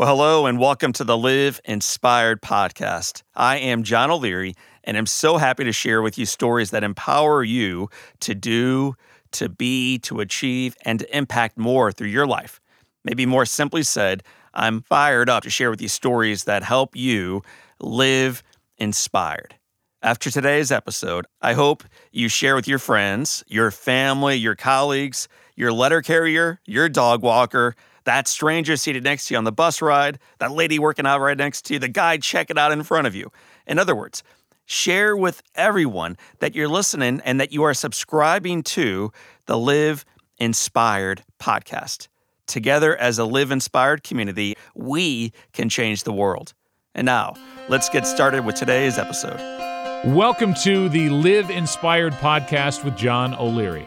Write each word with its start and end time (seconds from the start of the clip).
Well, 0.00 0.08
hello 0.08 0.46
and 0.46 0.58
welcome 0.58 0.94
to 0.94 1.04
the 1.04 1.18
Live 1.18 1.60
Inspired 1.66 2.40
podcast. 2.40 3.22
I 3.34 3.58
am 3.58 3.82
John 3.82 4.10
O'Leary 4.10 4.54
and 4.82 4.96
I'm 4.96 5.04
so 5.04 5.36
happy 5.36 5.62
to 5.64 5.72
share 5.72 6.00
with 6.00 6.16
you 6.16 6.24
stories 6.24 6.70
that 6.70 6.82
empower 6.82 7.44
you 7.44 7.90
to 8.20 8.34
do, 8.34 8.94
to 9.32 9.50
be, 9.50 9.98
to 9.98 10.20
achieve, 10.20 10.74
and 10.86 11.00
to 11.00 11.14
impact 11.14 11.58
more 11.58 11.92
through 11.92 12.08
your 12.08 12.26
life. 12.26 12.62
Maybe 13.04 13.26
more 13.26 13.44
simply 13.44 13.82
said, 13.82 14.22
I'm 14.54 14.80
fired 14.80 15.28
up 15.28 15.42
to 15.42 15.50
share 15.50 15.68
with 15.68 15.82
you 15.82 15.88
stories 15.88 16.44
that 16.44 16.62
help 16.62 16.96
you 16.96 17.42
live 17.78 18.42
inspired. 18.78 19.54
After 20.00 20.30
today's 20.30 20.72
episode, 20.72 21.26
I 21.42 21.52
hope 21.52 21.84
you 22.10 22.30
share 22.30 22.54
with 22.54 22.66
your 22.66 22.78
friends, 22.78 23.44
your 23.48 23.70
family, 23.70 24.36
your 24.36 24.56
colleagues, 24.56 25.28
your 25.56 25.74
letter 25.74 26.00
carrier, 26.00 26.58
your 26.64 26.88
dog 26.88 27.20
walker, 27.20 27.74
that 28.10 28.26
stranger 28.26 28.76
seated 28.76 29.04
next 29.04 29.28
to 29.28 29.34
you 29.34 29.38
on 29.38 29.44
the 29.44 29.52
bus 29.52 29.80
ride, 29.80 30.18
that 30.40 30.50
lady 30.50 30.80
working 30.80 31.06
out 31.06 31.20
right 31.20 31.38
next 31.38 31.64
to 31.64 31.74
you, 31.74 31.78
the 31.78 31.86
guy 31.86 32.16
checking 32.16 32.58
out 32.58 32.72
in 32.72 32.82
front 32.82 33.06
of 33.06 33.14
you. 33.14 33.30
In 33.68 33.78
other 33.78 33.94
words, 33.94 34.24
share 34.66 35.16
with 35.16 35.44
everyone 35.54 36.16
that 36.40 36.52
you're 36.56 36.66
listening 36.66 37.22
and 37.24 37.40
that 37.40 37.52
you 37.52 37.62
are 37.62 37.72
subscribing 37.72 38.64
to 38.64 39.12
the 39.46 39.56
Live 39.56 40.04
Inspired 40.38 41.22
podcast. 41.38 42.08
Together 42.48 42.96
as 42.96 43.20
a 43.20 43.24
Live 43.24 43.52
Inspired 43.52 44.02
community, 44.02 44.56
we 44.74 45.32
can 45.52 45.68
change 45.68 46.02
the 46.02 46.12
world. 46.12 46.52
And 46.96 47.04
now, 47.04 47.34
let's 47.68 47.88
get 47.88 48.08
started 48.08 48.44
with 48.44 48.56
today's 48.56 48.98
episode. 48.98 49.38
Welcome 50.16 50.54
to 50.64 50.88
the 50.88 51.10
Live 51.10 51.48
Inspired 51.48 52.14
podcast 52.14 52.84
with 52.84 52.96
John 52.96 53.36
O'Leary. 53.36 53.86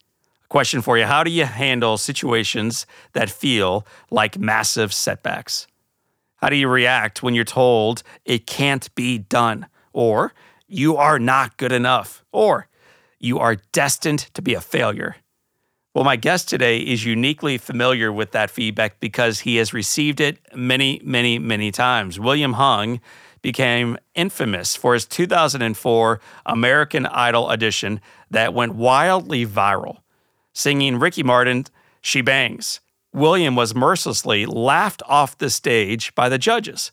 Question 0.51 0.81
for 0.81 0.97
you 0.97 1.05
How 1.05 1.23
do 1.23 1.31
you 1.31 1.45
handle 1.45 1.97
situations 1.97 2.85
that 3.13 3.29
feel 3.29 3.87
like 4.09 4.37
massive 4.37 4.91
setbacks? 4.91 5.65
How 6.35 6.49
do 6.49 6.57
you 6.57 6.67
react 6.67 7.23
when 7.23 7.33
you're 7.33 7.45
told 7.45 8.03
it 8.25 8.47
can't 8.47 8.93
be 8.93 9.17
done, 9.17 9.67
or 9.93 10.33
you 10.67 10.97
are 10.97 11.19
not 11.19 11.55
good 11.55 11.71
enough, 11.71 12.25
or 12.33 12.67
you 13.17 13.39
are 13.39 13.55
destined 13.71 14.29
to 14.33 14.41
be 14.41 14.53
a 14.53 14.59
failure? 14.59 15.15
Well, 15.93 16.03
my 16.03 16.17
guest 16.17 16.49
today 16.49 16.79
is 16.79 17.05
uniquely 17.05 17.57
familiar 17.57 18.11
with 18.11 18.31
that 18.31 18.51
feedback 18.51 18.99
because 18.99 19.39
he 19.39 19.55
has 19.55 19.73
received 19.73 20.19
it 20.19 20.37
many, 20.53 20.99
many, 21.01 21.39
many 21.39 21.71
times. 21.71 22.19
William 22.19 22.53
Hung 22.53 22.99
became 23.41 23.97
infamous 24.15 24.75
for 24.75 24.95
his 24.95 25.05
2004 25.05 26.19
American 26.45 27.05
Idol 27.05 27.45
audition 27.45 28.01
that 28.29 28.53
went 28.53 28.75
wildly 28.75 29.45
viral 29.45 29.99
singing 30.53 30.97
Ricky 30.97 31.23
Martin, 31.23 31.65
She 32.01 32.21
Bangs. 32.21 32.79
William 33.13 33.55
was 33.55 33.75
mercilessly 33.75 34.45
laughed 34.45 35.01
off 35.05 35.37
the 35.37 35.49
stage 35.49 36.15
by 36.15 36.29
the 36.29 36.37
judges. 36.37 36.91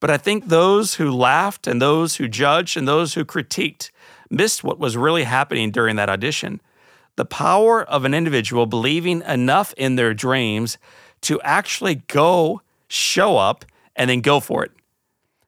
But 0.00 0.10
I 0.10 0.16
think 0.16 0.48
those 0.48 0.94
who 0.94 1.10
laughed 1.10 1.66
and 1.66 1.80
those 1.80 2.16
who 2.16 2.28
judged 2.28 2.76
and 2.76 2.86
those 2.86 3.14
who 3.14 3.24
critiqued 3.24 3.90
missed 4.30 4.64
what 4.64 4.78
was 4.78 4.96
really 4.96 5.24
happening 5.24 5.70
during 5.70 5.96
that 5.96 6.08
audition. 6.08 6.60
The 7.16 7.24
power 7.24 7.84
of 7.84 8.04
an 8.04 8.14
individual 8.14 8.66
believing 8.66 9.22
enough 9.22 9.74
in 9.76 9.96
their 9.96 10.14
dreams 10.14 10.78
to 11.22 11.40
actually 11.42 11.96
go, 12.08 12.62
show 12.88 13.36
up, 13.36 13.64
and 13.94 14.08
then 14.08 14.22
go 14.22 14.40
for 14.40 14.64
it. 14.64 14.72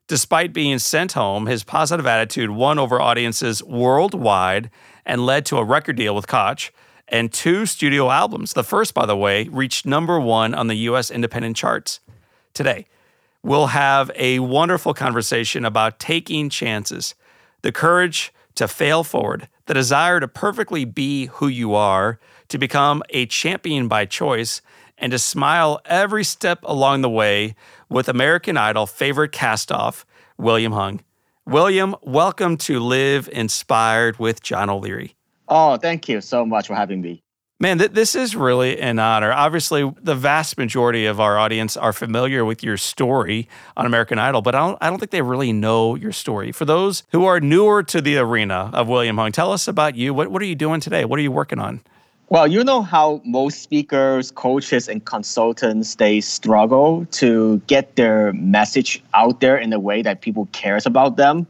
Despite 0.07 0.53
being 0.53 0.79
sent 0.79 1.13
home, 1.13 1.47
his 1.47 1.65
positive 1.65 2.07
attitude 2.07 2.51
won 2.51 2.79
over 2.79 3.01
audiences 3.01 3.63
worldwide 3.63 4.71
and 5.07 5.25
led 5.25 5.47
to 5.47 5.57
a 5.57 5.65
record 5.65 5.97
deal 5.97 6.15
with 6.15 6.27
Koch, 6.27 6.71
and 7.09 7.33
two 7.33 7.67
studio 7.67 8.11
albums. 8.11 8.53
The 8.53 8.65
first, 8.65 8.95
by 8.95 9.07
the 9.07 9.17
way, 9.17 9.49
reached 9.49 9.87
number 9.87 10.19
one 10.19 10.55
on 10.55 10.69
the 10.69 10.77
US 10.89 11.11
independent 11.11 11.57
charts. 11.57 12.01
Today, 12.53 12.87
we'll 13.43 13.69
have 13.69 14.11
a 14.15 14.39
wonderful 14.39 14.95
conversation 14.95 15.65
about 15.65 15.99
taking 15.99 16.49
chances, 16.49 17.15
the 17.63 17.73
courage 17.73 18.33
to 18.55 18.69
fail 18.69 19.05
forward, 19.05 19.49
the 19.67 19.75
desire 19.75 20.21
to 20.21 20.29
perfectly 20.29 20.85
be 20.85 21.27
who 21.27 21.49
you 21.49 21.75
are, 21.75 22.19
to 22.49 22.59
become 22.59 23.03
a 23.11 23.27
champion 23.27 23.89
by 23.89 24.05
choice, 24.05 24.63
and 24.99 25.11
to 25.13 25.19
smile 25.19 25.81
every 25.87 26.25
step 26.25 26.61
along 26.63 27.01
the 27.01 27.11
way 27.11 27.55
with 27.89 28.09
American 28.09 28.57
Idol 28.57 28.87
favorite 28.87 29.33
castoff, 29.33 30.05
William 30.39 30.73
Hung. 30.73 31.01
William, 31.47 31.95
welcome 32.03 32.57
to 32.57 32.81
Live 32.81 33.29
Inspired 33.29 34.19
with 34.19 34.43
John 34.43 34.71
O'Leary. 34.71 35.15
Oh, 35.49 35.77
thank 35.77 36.09
you 36.09 36.21
so 36.21 36.45
much 36.47 36.67
for 36.67 36.75
having 36.75 37.01
me. 37.01 37.23
Man, 37.61 37.79
th- 37.79 37.93
this 37.93 38.15
is 38.15 38.35
really 38.35 38.81
an 38.81 38.99
honor. 38.99 39.33
Obviously, 39.33 39.91
the 40.03 40.15
vast 40.15 40.59
majority 40.59 41.07
of 41.07 41.21
our 41.21 41.39
audience 41.39 41.77
are 41.77 41.93
familiar 41.93 42.45
with 42.45 42.65
your 42.65 42.77
story 42.77 43.49
on 43.77 43.87
American 43.87 44.19
Idol, 44.19 44.43
but 44.43 44.55
I 44.55 44.67
don't, 44.67 44.79
I 44.81 44.91
don't 44.91 44.99
think 44.99 45.13
they 45.13 45.23
really 45.23 45.53
know 45.53 45.95
your 45.95 46.11
story. 46.11 46.51
For 46.51 46.65
those 46.65 47.05
who 47.13 47.25
are 47.25 47.41
newer 47.41 47.83
to 47.85 48.01
the 48.01 48.19
arena 48.19 48.71
of 48.73 48.89
William 48.89 49.17
Hung, 49.17 49.31
tell 49.31 49.53
us 49.53 49.69
about 49.69 49.95
you. 49.95 50.13
What, 50.13 50.33
what 50.33 50.43
are 50.43 50.47
you 50.47 50.57
doing 50.57 50.81
today? 50.81 51.05
What 51.05 51.19
are 51.19 51.23
you 51.23 51.31
working 51.31 51.61
on? 51.61 51.81
Well, 52.29 52.49
you 52.49 52.65
know 52.65 52.83
how 52.83 53.21
most 53.25 53.63
speakers, 53.63 54.31
coaches, 54.31 54.89
and 54.89 55.05
consultants 55.05 55.95
they 55.95 56.21
struggle 56.21 57.07
to 57.13 57.59
get 57.67 57.95
their 57.97 58.33
message 58.33 59.03
out 59.15 59.41
there 59.41 59.57
in 59.57 59.73
a 59.73 59.79
way 59.79 60.03
that 60.03 60.23
people 60.23 60.49
cares 60.53 60.87
about 60.87 61.17
them. 61.17 61.47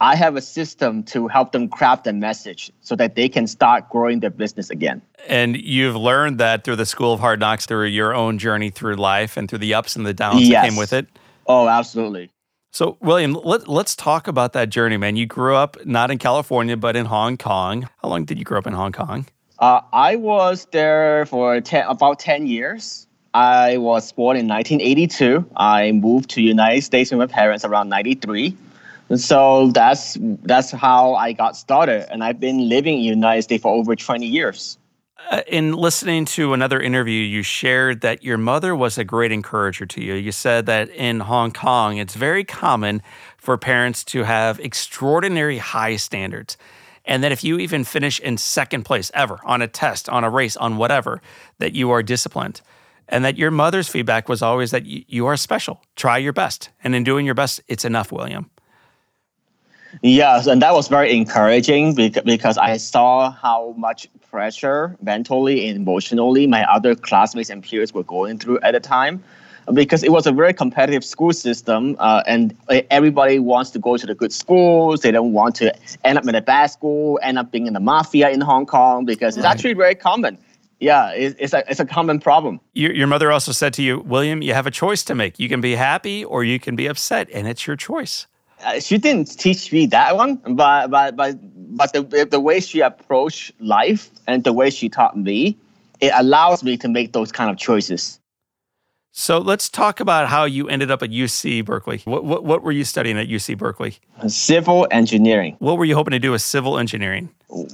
I 0.00 0.14
have 0.14 0.36
a 0.36 0.42
system 0.42 1.02
to 1.04 1.26
help 1.26 1.52
them 1.52 1.68
craft 1.68 2.06
a 2.06 2.12
message 2.12 2.70
so 2.80 2.94
that 2.96 3.14
they 3.14 3.28
can 3.28 3.46
start 3.46 3.88
growing 3.88 4.20
their 4.20 4.30
business 4.30 4.68
again. 4.68 5.00
And 5.26 5.56
you've 5.56 5.96
learned 5.96 6.38
that 6.38 6.64
through 6.64 6.76
the 6.76 6.86
School 6.86 7.14
of 7.14 7.20
Hard 7.20 7.40
Knocks, 7.40 7.66
through 7.66 7.86
your 7.86 8.14
own 8.14 8.38
journey 8.38 8.70
through 8.70 8.96
life 8.96 9.36
and 9.36 9.48
through 9.48 9.60
the 9.60 9.74
ups 9.74 9.96
and 9.96 10.04
the 10.04 10.12
downs 10.12 10.42
yes. 10.42 10.62
that 10.62 10.68
came 10.68 10.78
with 10.78 10.92
it. 10.92 11.06
Oh, 11.46 11.68
absolutely. 11.68 12.30
So, 12.72 12.98
William, 13.00 13.32
let, 13.32 13.68
let's 13.68 13.96
talk 13.96 14.28
about 14.28 14.52
that 14.52 14.68
journey, 14.68 14.98
man. 14.98 15.16
You 15.16 15.24
grew 15.24 15.56
up 15.56 15.78
not 15.86 16.10
in 16.10 16.18
California, 16.18 16.76
but 16.76 16.94
in 16.94 17.06
Hong 17.06 17.38
Kong. 17.38 17.88
How 18.02 18.08
long 18.08 18.24
did 18.24 18.38
you 18.38 18.44
grow 18.44 18.58
up 18.58 18.66
in 18.66 18.74
Hong 18.74 18.92
Kong? 18.92 19.26
Uh, 19.58 19.80
I 19.94 20.16
was 20.16 20.66
there 20.72 21.24
for 21.24 21.58
ten, 21.62 21.86
about 21.86 22.18
10 22.18 22.46
years. 22.46 23.06
I 23.32 23.78
was 23.78 24.12
born 24.12 24.36
in 24.36 24.46
1982. 24.46 25.46
I 25.56 25.92
moved 25.92 26.30
to 26.30 26.42
United 26.42 26.82
States 26.82 27.10
with 27.10 27.18
my 27.18 27.26
parents 27.26 27.64
around 27.64 27.88
93 27.88 28.56
so 29.14 29.70
that's 29.72 30.16
that's 30.20 30.70
how 30.70 31.14
I 31.14 31.32
got 31.32 31.56
started, 31.56 32.10
and 32.10 32.24
I've 32.24 32.40
been 32.40 32.68
living 32.68 32.96
in 32.96 33.00
the 33.00 33.06
United 33.06 33.42
States 33.42 33.62
for 33.62 33.72
over 33.72 33.94
20 33.94 34.26
years. 34.26 34.78
Uh, 35.30 35.42
in 35.48 35.72
listening 35.72 36.24
to 36.24 36.52
another 36.52 36.80
interview, 36.80 37.20
you 37.20 37.42
shared 37.42 38.00
that 38.02 38.22
your 38.22 38.38
mother 38.38 38.76
was 38.76 38.96
a 38.96 39.04
great 39.04 39.32
encourager 39.32 39.84
to 39.84 40.00
you. 40.00 40.14
You 40.14 40.30
said 40.30 40.66
that 40.66 40.88
in 40.90 41.20
Hong 41.20 41.50
Kong, 41.50 41.96
it's 41.96 42.14
very 42.14 42.44
common 42.44 43.02
for 43.36 43.58
parents 43.58 44.04
to 44.04 44.22
have 44.22 44.60
extraordinary 44.60 45.58
high 45.58 45.96
standards. 45.96 46.56
And 47.04 47.24
that 47.24 47.32
if 47.32 47.42
you 47.42 47.58
even 47.58 47.84
finish 47.84 48.20
in 48.20 48.36
second 48.36 48.84
place 48.84 49.10
ever 49.14 49.40
on 49.44 49.62
a 49.62 49.68
test, 49.68 50.08
on 50.08 50.22
a 50.22 50.30
race, 50.30 50.56
on 50.56 50.76
whatever, 50.76 51.20
that 51.58 51.72
you 51.72 51.90
are 51.90 52.02
disciplined. 52.02 52.60
And 53.08 53.24
that 53.24 53.36
your 53.36 53.52
mother's 53.52 53.88
feedback 53.88 54.28
was 54.28 54.42
always 54.42 54.72
that 54.72 54.84
you 54.84 55.26
are 55.26 55.36
special. 55.36 55.80
Try 55.94 56.18
your 56.18 56.32
best. 56.32 56.70
And 56.82 56.94
in 56.94 57.04
doing 57.04 57.24
your 57.24 57.36
best, 57.36 57.60
it's 57.68 57.84
enough, 57.84 58.10
William. 58.12 58.50
Yes, 60.02 60.46
and 60.46 60.60
that 60.62 60.74
was 60.74 60.88
very 60.88 61.16
encouraging 61.16 61.94
because 61.94 62.58
I 62.58 62.76
saw 62.76 63.30
how 63.30 63.74
much 63.76 64.08
pressure 64.30 64.96
mentally 65.02 65.68
and 65.68 65.76
emotionally 65.76 66.46
my 66.46 66.64
other 66.64 66.94
classmates 66.94 67.50
and 67.50 67.62
peers 67.62 67.94
were 67.94 68.04
going 68.04 68.38
through 68.38 68.60
at 68.60 68.72
the 68.72 68.80
time. 68.80 69.22
Because 69.72 70.04
it 70.04 70.12
was 70.12 70.28
a 70.28 70.32
very 70.32 70.54
competitive 70.54 71.04
school 71.04 71.32
system, 71.32 71.96
uh, 71.98 72.22
and 72.24 72.56
everybody 72.88 73.40
wants 73.40 73.70
to 73.70 73.80
go 73.80 73.96
to 73.96 74.06
the 74.06 74.14
good 74.14 74.32
schools. 74.32 75.00
They 75.00 75.10
don't 75.10 75.32
want 75.32 75.56
to 75.56 75.74
end 76.04 76.18
up 76.18 76.28
in 76.28 76.36
a 76.36 76.40
bad 76.40 76.66
school, 76.66 77.18
end 77.20 77.36
up 77.36 77.50
being 77.50 77.66
in 77.66 77.72
the 77.72 77.80
mafia 77.80 78.30
in 78.30 78.40
Hong 78.40 78.64
Kong, 78.64 79.04
because 79.04 79.36
it's 79.36 79.44
actually 79.44 79.72
very 79.72 79.96
common 79.96 80.38
yeah, 80.78 81.10
it's 81.12 81.54
a 81.54 81.64
it's 81.70 81.80
a 81.80 81.86
common 81.86 82.20
problem. 82.20 82.60
Your, 82.74 82.92
your 82.92 83.06
mother 83.06 83.32
also 83.32 83.52
said 83.52 83.72
to 83.74 83.82
you, 83.82 84.00
William, 84.00 84.42
you 84.42 84.52
have 84.52 84.66
a 84.66 84.70
choice 84.70 85.02
to 85.04 85.14
make. 85.14 85.38
You 85.38 85.48
can 85.48 85.60
be 85.60 85.74
happy 85.74 86.24
or 86.24 86.44
you 86.44 86.60
can 86.60 86.76
be 86.76 86.86
upset, 86.86 87.28
and 87.32 87.48
it's 87.48 87.66
your 87.66 87.76
choice. 87.76 88.26
Uh, 88.64 88.80
she 88.80 88.98
didn't 88.98 89.38
teach 89.38 89.72
me 89.72 89.86
that 89.86 90.16
one, 90.16 90.36
but 90.54 90.88
but 90.88 91.16
but 91.16 91.36
but 91.76 91.92
the 91.92 92.26
the 92.30 92.40
way 92.40 92.60
she 92.60 92.80
approached 92.80 93.52
life 93.60 94.10
and 94.26 94.44
the 94.44 94.52
way 94.52 94.70
she 94.70 94.88
taught 94.88 95.16
me, 95.16 95.56
it 96.00 96.12
allows 96.14 96.62
me 96.62 96.76
to 96.78 96.88
make 96.88 97.12
those 97.12 97.32
kind 97.32 97.50
of 97.50 97.56
choices. 97.58 98.18
So 99.18 99.38
let's 99.38 99.70
talk 99.70 100.00
about 100.00 100.28
how 100.28 100.44
you 100.44 100.68
ended 100.68 100.90
up 100.90 101.02
at 101.02 101.08
UC 101.08 101.64
Berkeley. 101.64 102.02
What, 102.04 102.24
what, 102.24 102.44
what 102.44 102.62
were 102.62 102.70
you 102.70 102.84
studying 102.84 103.16
at 103.16 103.28
UC 103.28 103.56
Berkeley? 103.56 103.96
Civil 104.28 104.86
engineering. 104.90 105.56
What 105.58 105.78
were 105.78 105.86
you 105.86 105.94
hoping 105.94 106.10
to 106.10 106.18
do 106.18 106.32
with 106.32 106.42
civil 106.42 106.78
engineering? 106.78 107.30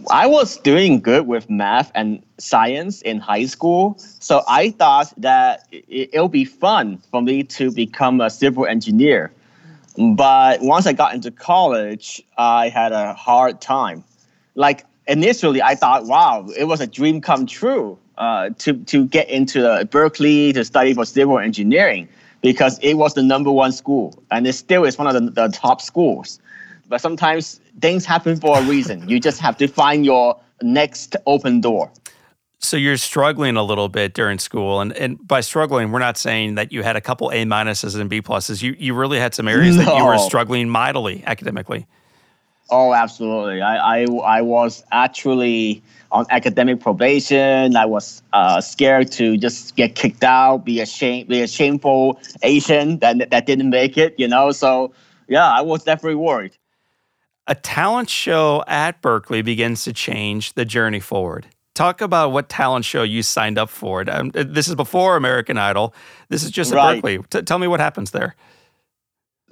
I 0.08 0.28
was 0.28 0.58
doing 0.58 1.00
good 1.00 1.26
with 1.26 1.50
math 1.50 1.90
and 1.96 2.22
science 2.38 3.02
in 3.02 3.18
high 3.18 3.46
school. 3.46 3.96
So 3.98 4.44
I 4.46 4.70
thought 4.70 5.12
that 5.16 5.66
it, 5.72 6.10
it'll 6.12 6.28
be 6.28 6.44
fun 6.44 6.98
for 7.10 7.20
me 7.20 7.42
to 7.42 7.72
become 7.72 8.20
a 8.20 8.30
civil 8.30 8.64
engineer. 8.64 9.32
But 9.96 10.62
once 10.62 10.86
I 10.86 10.92
got 10.92 11.14
into 11.14 11.30
college, 11.30 12.22
I 12.38 12.68
had 12.68 12.92
a 12.92 13.14
hard 13.14 13.60
time. 13.60 14.04
Like 14.54 14.84
initially, 15.06 15.62
I 15.62 15.74
thought, 15.74 16.06
wow, 16.06 16.46
it 16.56 16.64
was 16.64 16.80
a 16.80 16.86
dream 16.86 17.20
come 17.20 17.46
true 17.46 17.98
uh, 18.18 18.50
to 18.58 18.74
to 18.74 19.06
get 19.06 19.28
into 19.28 19.68
uh, 19.68 19.84
Berkeley 19.84 20.52
to 20.52 20.64
study 20.64 20.94
for 20.94 21.04
civil 21.04 21.38
engineering 21.38 22.08
because 22.40 22.78
it 22.80 22.94
was 22.94 23.14
the 23.14 23.22
number 23.22 23.50
one 23.50 23.72
school 23.72 24.22
and 24.30 24.46
it 24.46 24.52
still 24.54 24.84
is 24.84 24.98
one 24.98 25.06
of 25.06 25.14
the, 25.14 25.30
the 25.30 25.48
top 25.48 25.80
schools. 25.80 26.40
But 26.88 27.00
sometimes 27.00 27.60
things 27.80 28.04
happen 28.04 28.36
for 28.36 28.58
a 28.58 28.62
reason. 28.62 29.08
you 29.08 29.18
just 29.18 29.40
have 29.40 29.56
to 29.58 29.68
find 29.68 30.04
your 30.04 30.38
next 30.60 31.16
open 31.26 31.60
door. 31.60 31.90
So 32.64 32.76
you're 32.76 32.96
struggling 32.96 33.56
a 33.56 33.62
little 33.62 33.88
bit 33.88 34.14
during 34.14 34.38
school, 34.38 34.80
and, 34.80 34.92
and 34.92 35.26
by 35.26 35.40
struggling, 35.40 35.90
we're 35.90 35.98
not 35.98 36.16
saying 36.16 36.54
that 36.54 36.72
you 36.72 36.84
had 36.84 36.94
a 36.94 37.00
couple 37.00 37.30
A 37.30 37.44
minuses 37.44 37.98
and 37.98 38.08
B 38.08 38.22
pluses. 38.22 38.62
You 38.62 38.76
you 38.78 38.94
really 38.94 39.18
had 39.18 39.34
some 39.34 39.48
areas 39.48 39.76
no. 39.76 39.84
that 39.84 39.96
you 39.96 40.04
were 40.04 40.16
struggling 40.18 40.68
mightily 40.68 41.24
academically. 41.26 41.86
Oh, 42.70 42.94
absolutely. 42.94 43.60
I 43.60 44.02
I, 44.02 44.06
I 44.24 44.42
was 44.42 44.84
actually 44.92 45.82
on 46.12 46.24
academic 46.30 46.78
probation. 46.80 47.74
I 47.76 47.84
was 47.84 48.22
uh, 48.32 48.60
scared 48.60 49.10
to 49.12 49.36
just 49.36 49.74
get 49.74 49.96
kicked 49.96 50.22
out, 50.22 50.64
be 50.64 50.80
a 50.80 50.86
shame, 50.86 51.26
be 51.26 51.42
a 51.42 51.48
shameful 51.48 52.20
Asian 52.42 52.98
that 52.98 53.30
that 53.30 53.44
didn't 53.44 53.70
make 53.70 53.98
it. 53.98 54.14
You 54.18 54.28
know, 54.28 54.52
so 54.52 54.92
yeah, 55.26 55.50
I 55.50 55.62
was 55.62 55.82
definitely 55.82 56.14
worried. 56.14 56.56
A 57.48 57.56
talent 57.56 58.08
show 58.08 58.62
at 58.68 59.02
Berkeley 59.02 59.42
begins 59.42 59.82
to 59.84 59.92
change 59.92 60.52
the 60.52 60.64
journey 60.64 61.00
forward. 61.00 61.48
Talk 61.74 62.00
about 62.00 62.32
what 62.32 62.48
talent 62.48 62.84
show 62.84 63.02
you 63.02 63.22
signed 63.22 63.58
up 63.58 63.70
for. 63.70 64.04
Um, 64.10 64.30
this 64.30 64.68
is 64.68 64.74
before 64.74 65.16
American 65.16 65.56
Idol. 65.56 65.94
This 66.28 66.42
is 66.42 66.50
just 66.50 66.72
at 66.72 66.76
right. 66.76 67.02
Berkeley. 67.02 67.24
T- 67.30 67.42
tell 67.42 67.58
me 67.58 67.66
what 67.66 67.80
happens 67.80 68.10
there 68.10 68.36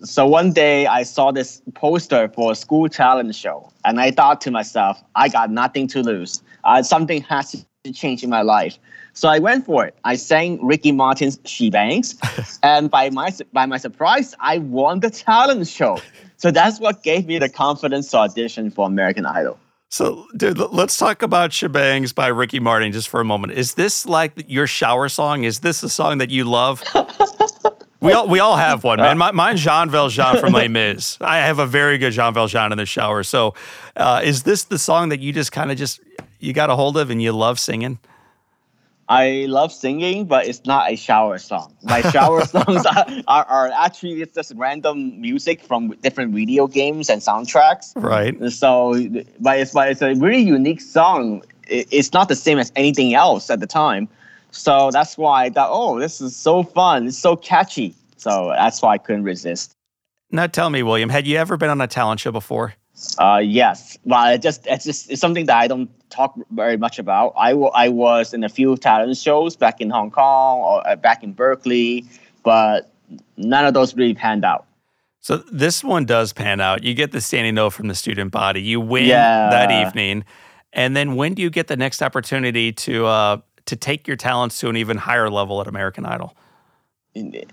so 0.03 0.27
one 0.27 0.53
day 0.53 0.87
I 0.87 1.03
saw 1.03 1.31
this 1.31 1.63
poster 1.75 2.29
for 2.29 2.53
a 2.53 2.55
school 2.55 2.89
talent 2.89 3.35
show, 3.35 3.71
and 3.85 4.01
I 4.01 4.11
thought 4.11 4.41
to 4.43 4.51
myself, 4.51 5.03
I 5.15 5.29
got 5.29 5.51
nothing 5.51 5.87
to 5.89 6.03
lose. 6.03 6.43
Uh, 6.65 6.83
something 6.83 7.23
has 7.23 7.65
to 7.85 7.93
change 7.93 8.23
in 8.23 8.31
my 8.31 8.43
life. 8.43 8.79
So 9.13 9.29
I 9.29 9.39
went 9.39 9.67
for 9.67 9.87
it. 9.87 9.99
I 10.05 10.15
sang 10.17 10.65
Ricky 10.65 10.93
Martin's 10.93 11.39
She 11.45 11.71
Bangs, 11.71 12.17
and 12.63 12.91
by 12.91 13.11
my 13.11 13.31
by 13.53 13.67
my 13.67 13.77
surprise, 13.77 14.35
I 14.41 14.59
won 14.59 15.01
the 15.01 15.11
talent 15.11 15.67
show. 15.69 15.99
So 16.37 16.51
that's 16.51 16.81
what 16.81 17.03
gave 17.03 17.27
me 17.27 17.39
the 17.39 17.49
confidence 17.49 18.11
to 18.13 18.19
audition 18.19 18.71
for 18.71 18.87
American 18.87 19.27
Idol. 19.27 19.59
So, 19.93 20.29
dude, 20.37 20.57
let's 20.57 20.97
talk 20.97 21.21
about 21.21 21.53
She 21.53 21.67
Bangs 21.67 22.13
by 22.13 22.29
Ricky 22.29 22.61
Martin 22.61 22.93
just 22.93 23.09
for 23.09 23.21
a 23.21 23.25
moment. 23.25 23.55
Is 23.55 23.75
this 23.75 24.07
like 24.07 24.45
your 24.47 24.69
shower 24.69 25.09
song? 25.09 25.43
Is 25.43 25.61
this 25.61 25.83
a 25.83 25.89
song 25.89 26.19
that 26.19 26.31
you 26.31 26.45
love? 26.45 26.83
We 28.03 28.15
all 28.15 28.27
we 28.27 28.39
all 28.39 28.57
have 28.57 28.83
one, 28.83 28.99
man. 28.99 29.19
My, 29.19 29.31
mine's 29.31 29.63
Jean 29.63 29.91
Valjean 29.91 30.39
from 30.39 30.55
Les 30.55 30.69
Mis. 30.69 31.19
I 31.21 31.37
have 31.41 31.59
a 31.59 31.67
very 31.67 31.99
good 31.99 32.13
Jean 32.15 32.33
Valjean 32.33 32.73
in 32.73 32.79
the 32.79 32.87
shower. 32.87 33.23
So, 33.23 33.53
uh, 33.95 34.23
is 34.25 34.43
this 34.43 34.65
the 34.65 34.79
song 34.79 35.11
that 35.11 35.21
you 35.21 35.35
just 35.35 35.53
kind 35.53 35.71
of 35.71 35.77
just 35.77 36.01
you 36.39 36.55
got 36.55 36.71
a 36.71 36.77
hold 36.77 36.97
of 36.97 37.11
and 37.11 37.21
you 37.21 37.33
love 37.33 37.61
singing? 37.61 37.99
I 39.11 39.47
love 39.49 39.73
singing, 39.73 40.27
but 40.27 40.47
it's 40.47 40.65
not 40.65 40.93
a 40.93 40.95
shower 40.95 41.39
song. 41.39 41.77
My 41.83 42.01
shower 42.13 42.45
songs 42.47 42.87
are, 42.87 43.07
are, 43.27 43.45
are, 43.45 43.69
actually 43.73 44.23
it's 44.23 44.37
just 44.37 44.53
random 44.55 45.21
music 45.21 45.65
from 45.65 45.89
different 46.01 46.33
video 46.33 46.69
games 46.69 47.11
and 47.11 47.21
soundtracks. 47.21 47.93
Right. 47.97 48.39
So, 48.53 48.95
but 49.41 49.59
it's 49.59 49.73
but 49.73 49.91
it's 49.91 50.01
a 50.01 50.15
really 50.15 50.43
unique 50.43 50.81
song. 50.81 51.43
It's 51.67 52.13
not 52.13 52.29
the 52.29 52.37
same 52.37 52.61
as 52.61 52.71
anything 52.77 53.15
else 53.15 53.51
at 53.51 53.59
the 53.59 53.67
time. 53.67 54.09
So 54.53 54.91
that's 54.93 55.19
why 55.19 55.47
I 55.47 55.51
thought, 55.51 55.71
oh, 55.73 55.99
this 55.99 56.21
is 56.21 56.37
so 56.37 56.63
fun. 56.63 57.09
It's 57.09 57.19
so 57.19 57.35
catchy. 57.35 57.97
So 58.17 58.53
that's 58.55 58.81
why 58.81 58.95
I 58.95 58.99
couldn't 58.99 59.25
resist. 59.25 59.73
Now 60.31 60.47
tell 60.47 60.71
me, 60.71 60.85
William, 60.85 61.09
had 61.09 61.27
you 61.27 61.37
ever 61.37 61.57
been 61.57 61.71
on 61.71 61.81
a 61.81 61.89
talent 61.89 62.21
show 62.21 62.31
before? 62.31 62.75
Uh, 63.19 63.41
yes. 63.43 63.99
Well, 64.05 64.33
it 64.33 64.43
just 64.43 64.67
it's 64.67 64.85
just 64.85 65.11
it's 65.11 65.21
something 65.21 65.47
that 65.47 65.57
I 65.57 65.67
don't 65.67 65.91
talk 66.11 66.35
very 66.51 66.77
much 66.77 66.99
about. 66.99 67.33
I, 67.37 67.51
w- 67.51 67.71
I 67.75 67.89
was 67.89 68.35
in 68.35 68.45
a 68.45 68.49
few 68.49 68.77
talent 68.77 69.17
shows 69.17 69.57
back 69.57 69.81
in 69.81 69.91
Hong 69.91 70.11
Kong 70.11 70.59
or 70.59 70.87
uh, 70.87 70.97
back 70.97 71.23
in 71.23 71.33
Berkeley, 71.33 72.05
but 72.43 72.93
none 73.37 73.65
of 73.65 73.75
those 73.75 73.95
really 73.97 74.15
panned 74.15 74.45
out. 74.45 74.67
So 75.21 75.39
this 75.53 75.85
one 75.85 76.07
does 76.07 76.33
pan 76.33 76.61
out. 76.61 76.83
You 76.83 76.95
get 76.95 77.13
the 77.13 77.21
standing 77.21 77.55
note 77.55 77.71
from 77.71 77.89
the 77.89 77.95
student 77.95 78.33
body. 78.33 78.63
You 78.63 78.81
win 78.81 79.05
yeah. 79.05 79.51
that 79.51 79.71
evening, 79.71 80.25
and 80.73 80.97
then 80.97 81.15
when 81.15 81.35
do 81.35 81.43
you 81.43 81.51
get 81.51 81.67
the 81.67 81.77
next 81.77 82.03
opportunity 82.03 82.73
to 82.73 83.07
uh, 83.07 83.37
to 83.67 83.77
take 83.77 84.09
your 84.09 84.17
talents 84.17 84.59
to 84.61 84.69
an 84.69 84.77
even 84.77 84.97
higher 84.97 85.29
level 85.29 85.61
at 85.61 85.67
American 85.67 86.07
Idol? 86.07 86.35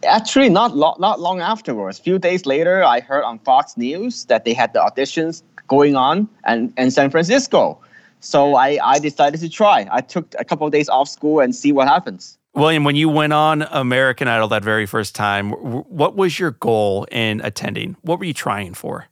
Actually, 0.04 0.50
not 0.50 0.75
lo- 0.75 0.95
not 1.00 1.19
long 1.19 1.42
afterwards. 1.42 2.00
A 2.00 2.01
few 2.04 2.19
days 2.19 2.45
later, 2.45 2.83
I 2.83 3.00
heard 3.00 3.24
on 3.24 3.39
Fox 3.39 3.75
News 3.75 4.25
that 4.25 4.45
they 4.45 4.54
had 4.54 4.74
the 4.74 4.80
auditions 4.80 5.42
going 5.68 5.95
on 5.95 6.30
and 6.44 6.74
in 6.77 6.92
San 6.92 7.09
Francisco. 7.09 7.80
So 8.19 8.56
I, 8.56 8.80
I 8.83 9.00
decided 9.00 9.39
to 9.42 9.50
try. 9.50 9.88
I 9.92 10.01
took 10.01 10.33
a 10.39 10.45
couple 10.45 10.65
of 10.68 10.74
days 10.74 10.89
off 10.89 11.09
school 11.09 11.39
and 11.39 11.56
see 11.56 11.71
what 11.71 11.88
happens. 11.88 12.38
William, 12.54 12.83
when 12.83 12.95
you 12.95 13.09
went 13.09 13.33
on 13.33 13.62
American 13.63 14.27
Idol 14.27 14.48
that 14.48 14.63
very 14.63 14.88
first 14.88 15.13
time, 15.13 15.51
what 15.51 16.15
was 16.15 16.39
your 16.39 16.51
goal 16.51 17.06
in 17.12 17.42
attending? 17.42 17.95
What 18.01 18.18
were 18.18 18.25
you 18.25 18.33
trying 18.33 18.74
for? 18.74 19.06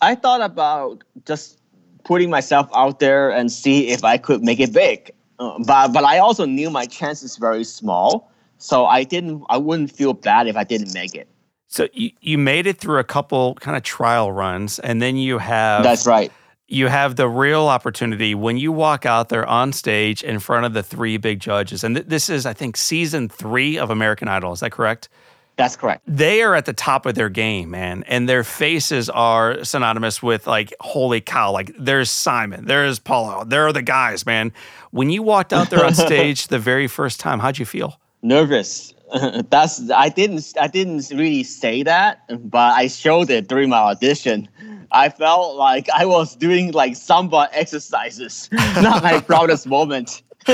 I 0.00 0.14
thought 0.14 0.40
about 0.40 1.04
just 1.26 1.58
putting 2.04 2.30
myself 2.30 2.70
out 2.74 3.00
there 3.00 3.30
and 3.30 3.52
see 3.52 3.88
if 3.88 4.04
I 4.04 4.16
could 4.16 4.42
make 4.42 4.60
it 4.60 4.72
big. 4.72 5.10
Uh, 5.38 5.58
but 5.66 5.88
but 5.88 6.04
I 6.04 6.18
also 6.18 6.46
knew 6.46 6.70
my 6.70 6.86
chances 6.86 7.36
very 7.36 7.64
small, 7.64 8.30
so 8.58 8.86
I 8.86 9.04
didn't. 9.04 9.44
I 9.48 9.56
wouldn't 9.56 9.92
feel 9.92 10.12
bad 10.12 10.46
if 10.46 10.56
I 10.56 10.64
didn't 10.64 10.94
make 10.94 11.14
it. 11.14 11.28
So 11.68 11.88
you, 11.92 12.10
you 12.20 12.38
made 12.38 12.66
it 12.66 12.78
through 12.78 12.98
a 12.98 13.04
couple 13.04 13.54
kind 13.56 13.76
of 13.76 13.82
trial 13.82 14.32
runs, 14.32 14.78
and 14.78 15.02
then 15.02 15.16
you 15.16 15.38
have 15.38 15.82
that's 15.82 16.06
right. 16.06 16.32
You 16.68 16.88
have 16.88 17.14
the 17.14 17.28
real 17.28 17.68
opportunity 17.68 18.34
when 18.34 18.56
you 18.56 18.72
walk 18.72 19.06
out 19.06 19.28
there 19.28 19.46
on 19.46 19.72
stage 19.72 20.24
in 20.24 20.40
front 20.40 20.66
of 20.66 20.72
the 20.72 20.82
three 20.82 21.16
big 21.16 21.38
judges, 21.38 21.84
and 21.84 21.96
th- 21.96 22.08
this 22.08 22.28
is, 22.28 22.44
I 22.44 22.54
think, 22.54 22.76
season 22.76 23.28
three 23.28 23.78
of 23.78 23.90
American 23.90 24.26
Idol. 24.26 24.52
Is 24.52 24.60
that 24.60 24.72
correct? 24.72 25.08
That's 25.56 25.76
correct. 25.76 26.02
They 26.06 26.42
are 26.42 26.54
at 26.54 26.66
the 26.66 26.72
top 26.72 27.06
of 27.06 27.14
their 27.14 27.30
game, 27.30 27.70
man, 27.70 28.04
and 28.08 28.28
their 28.28 28.44
faces 28.44 29.08
are 29.08 29.64
synonymous 29.64 30.22
with 30.22 30.46
like, 30.46 30.74
holy 30.80 31.20
cow! 31.20 31.52
Like, 31.52 31.72
there's 31.78 32.10
Simon, 32.10 32.66
there's 32.66 32.98
Paula, 32.98 33.44
there 33.46 33.66
are 33.66 33.72
the 33.72 33.82
guys, 33.82 34.26
man. 34.26 34.52
When 34.90 35.08
you 35.08 35.22
walked 35.22 35.52
out 35.52 35.70
there 35.70 35.84
on 35.84 35.94
stage 35.94 36.48
the 36.48 36.58
very 36.58 36.88
first 36.88 37.20
time, 37.20 37.38
how'd 37.38 37.58
you 37.58 37.64
feel? 37.64 37.98
Nervous. 38.26 38.92
That's 39.50 39.88
I 39.90 40.08
didn't 40.08 40.52
I 40.60 40.66
didn't 40.66 41.08
really 41.10 41.44
say 41.44 41.84
that, 41.84 42.22
but 42.50 42.72
I 42.74 42.88
showed 42.88 43.30
it 43.30 43.46
during 43.46 43.68
my 43.68 43.78
audition. 43.78 44.48
I 44.90 45.10
felt 45.10 45.56
like 45.56 45.88
I 45.90 46.06
was 46.06 46.34
doing 46.34 46.72
like 46.72 46.96
samba 46.96 47.48
exercises. 47.52 48.48
Not 48.52 49.04
my 49.04 49.20
proudest 49.20 49.68
moment. 49.68 50.22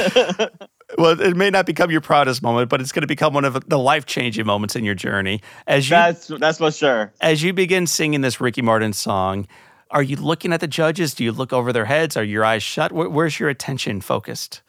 well, 0.99 1.19
it 1.19 1.37
may 1.37 1.51
not 1.51 1.67
become 1.67 1.91
your 1.91 2.01
proudest 2.01 2.43
moment, 2.43 2.69
but 2.69 2.81
it's 2.81 2.93
going 2.93 3.03
to 3.03 3.07
become 3.07 3.35
one 3.35 3.45
of 3.45 3.69
the 3.69 3.79
life 3.79 4.07
changing 4.07 4.47
moments 4.47 4.77
in 4.77 4.85
your 4.85 4.95
journey. 4.95 5.41
As 5.67 5.89
you, 5.89 5.97
that's 5.97 6.27
that's 6.27 6.59
for 6.59 6.71
sure. 6.71 7.13
As 7.23 7.43
you 7.43 7.55
begin 7.55 7.87
singing 7.87 8.21
this 8.21 8.41
Ricky 8.41 8.63
Martin 8.63 8.93
song, 8.93 9.47
are 9.91 10.03
you 10.03 10.17
looking 10.17 10.53
at 10.53 10.61
the 10.61 10.69
judges? 10.69 11.15
Do 11.15 11.25
you 11.25 11.33
look 11.33 11.55
over 11.55 11.73
their 11.73 11.87
heads? 11.87 12.19
Are 12.19 12.25
your 12.25 12.45
eyes 12.45 12.63
shut? 12.63 12.93
Where's 12.93 13.41
your 13.41 13.49
attention 13.49 14.03
focused? 14.03 14.61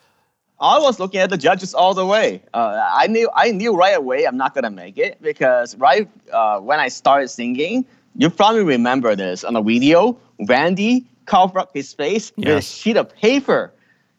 I 0.60 0.80
was 0.80 1.00
looking 1.00 1.20
at 1.20 1.30
the 1.30 1.38
judges 1.38 1.74
all 1.74 1.94
the 1.94 2.06
way. 2.06 2.42
Uh, 2.54 2.90
I 2.94 3.08
knew 3.08 3.30
I 3.36 3.52
knew 3.52 3.76
right 3.76 3.98
away 3.98 4.26
I'm 4.26 4.38
not 4.38 4.54
gonna 4.54 4.70
make 4.70 4.98
it 4.98 5.22
because 5.22 5.76
right 5.78 6.10
uh, 6.32 6.60
when 6.60 6.80
I 6.80 6.88
started 6.88 7.28
singing, 7.30 7.86
you 8.16 8.30
probably 8.30 8.64
remember 8.64 9.16
this 9.16 9.44
on 9.44 9.54
the 9.54 9.62
video. 9.62 10.18
Randy 10.48 11.06
covered 11.26 11.60
up 11.60 11.72
his 11.74 11.94
face 11.94 12.32
yes. 12.36 12.48
with 12.48 12.58
a 12.58 12.62
sheet 12.62 12.98
of 12.98 13.14
paper 13.16 13.74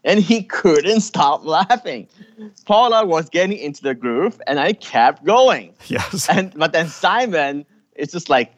and 0.05 0.21
he 0.21 0.43
couldn't 0.61 1.01
stop 1.01 1.45
laughing. 1.45 2.09
Paula 2.67 3.05
was 3.05 3.29
getting 3.29 3.57
into 3.59 3.83
the 3.83 3.95
groove, 3.95 4.41
and 4.47 4.61
I 4.61 4.75
kept 4.75 5.25
going. 5.25 5.75
Yes. 5.87 6.29
And 6.35 6.53
but 6.55 6.73
then 6.73 6.89
Simon 6.89 7.65
is 7.97 8.13
just 8.13 8.29
like 8.29 8.53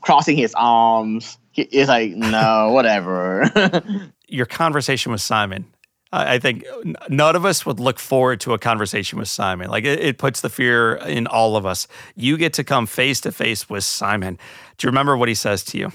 crossing 0.00 0.36
his 0.36 0.54
arms. 0.56 1.38
He 1.52 1.62
is 1.62 1.88
like, 1.88 2.12
no, 2.12 2.70
whatever. 2.72 3.82
Your 4.28 4.46
conversation 4.46 5.10
with 5.10 5.20
Simon. 5.20 5.66
I 6.12 6.40
think 6.40 6.64
none 7.08 7.36
of 7.36 7.44
us 7.44 7.64
would 7.64 7.78
look 7.78 8.00
forward 8.00 8.40
to 8.40 8.52
a 8.52 8.58
conversation 8.58 9.18
with 9.18 9.28
Simon. 9.28 9.70
Like 9.70 9.84
it, 9.84 10.00
it 10.00 10.18
puts 10.18 10.40
the 10.40 10.48
fear 10.48 10.96
in 10.96 11.28
all 11.28 11.56
of 11.56 11.64
us. 11.64 11.86
You 12.16 12.36
get 12.36 12.52
to 12.54 12.64
come 12.64 12.86
face 12.86 13.20
to 13.20 13.30
face 13.30 13.70
with 13.70 13.84
Simon. 13.84 14.36
Do 14.76 14.86
you 14.86 14.88
remember 14.88 15.16
what 15.16 15.28
he 15.28 15.36
says 15.36 15.62
to 15.66 15.78
you? 15.78 15.92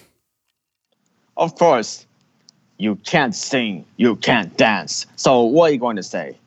Of 1.36 1.56
course 1.56 2.06
you 2.78 2.96
can't 2.98 3.36
sing, 3.36 3.86
you 3.98 4.16
can't 4.18 4.56
dance. 4.58 5.06
So 5.16 5.44
what 5.44 5.70
are 5.70 5.74
you 5.74 5.80
going 5.80 5.96
to 5.96 6.04
say? 6.04 6.38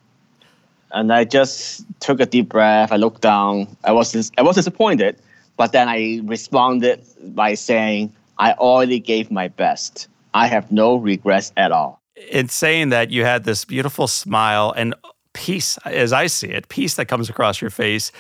And 0.93 1.13
I 1.13 1.25
just 1.25 1.85
took 2.01 2.21
a 2.21 2.27
deep 2.27 2.49
breath. 2.49 2.93
I 2.93 2.97
looked 2.97 3.21
down. 3.21 3.77
I 3.85 3.93
was 3.93 4.33
I 4.39 4.43
was 4.43 4.57
disappointed, 4.57 5.19
but 5.57 5.73
then 5.73 5.89
I 5.89 6.21
responded 6.25 7.05
by 7.35 7.55
saying, 7.55 8.13
"I 8.39 8.53
already 8.53 8.99
gave 8.99 9.31
my 9.31 9.49
best. 9.49 10.09
I 10.33 10.47
have 10.47 10.73
no 10.73 10.97
regrets 10.97 11.53
at 11.59 11.73
all." 11.73 11.98
In 12.31 12.49
saying 12.49 12.91
that, 12.91 13.11
you 13.11 13.25
had 13.25 13.45
this 13.45 13.65
beautiful 13.65 14.07
smile 14.07 14.73
and 14.77 14.95
peace, 15.33 15.79
as 15.85 16.13
I 16.13 16.27
see 16.27 16.49
it, 16.49 16.69
peace 16.69 16.95
that 16.95 17.07
comes 17.07 17.31
across 17.31 17.61
your 17.61 17.71
face, 17.71 18.11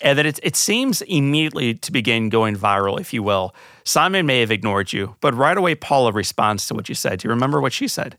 and 0.00 0.18
that 0.18 0.26
it, 0.26 0.38
it 0.42 0.54
seems 0.54 1.02
immediately 1.02 1.74
to 1.74 1.92
begin 1.92 2.28
going 2.28 2.56
viral, 2.56 3.00
if 3.00 3.12
you 3.12 3.22
will. 3.22 3.54
Simon 3.84 4.26
may 4.26 4.40
have 4.40 4.50
ignored 4.50 4.92
you, 4.92 5.16
but 5.20 5.34
right 5.34 5.56
away, 5.56 5.74
Paula 5.74 6.12
responds 6.12 6.68
to 6.68 6.74
what 6.74 6.88
you 6.88 6.94
said. 6.94 7.18
Do 7.18 7.28
you 7.28 7.30
remember 7.30 7.60
what 7.60 7.72
she 7.72 7.88
said? 7.88 8.16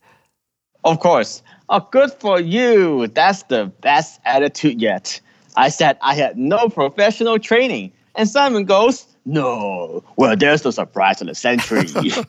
Of 0.84 1.00
course. 1.00 1.42
Oh, 1.70 1.88
good 1.92 2.12
for 2.14 2.40
you. 2.40 3.08
That's 3.08 3.44
the 3.44 3.66
best 3.82 4.20
attitude 4.26 4.82
yet. 4.82 5.20
I 5.56 5.70
said 5.70 5.98
I 6.02 6.16
had 6.16 6.38
no 6.38 6.70
professional 6.70 7.40
training. 7.40 7.92
And 8.16 8.28
Simon 8.28 8.66
goes, 8.66 9.06
No. 9.26 10.04
Well, 10.16 10.36
there's 10.36 10.62
the 10.64 10.72
surprise 10.72 11.22
of 11.22 11.28
the 11.28 11.36
century. 11.36 11.86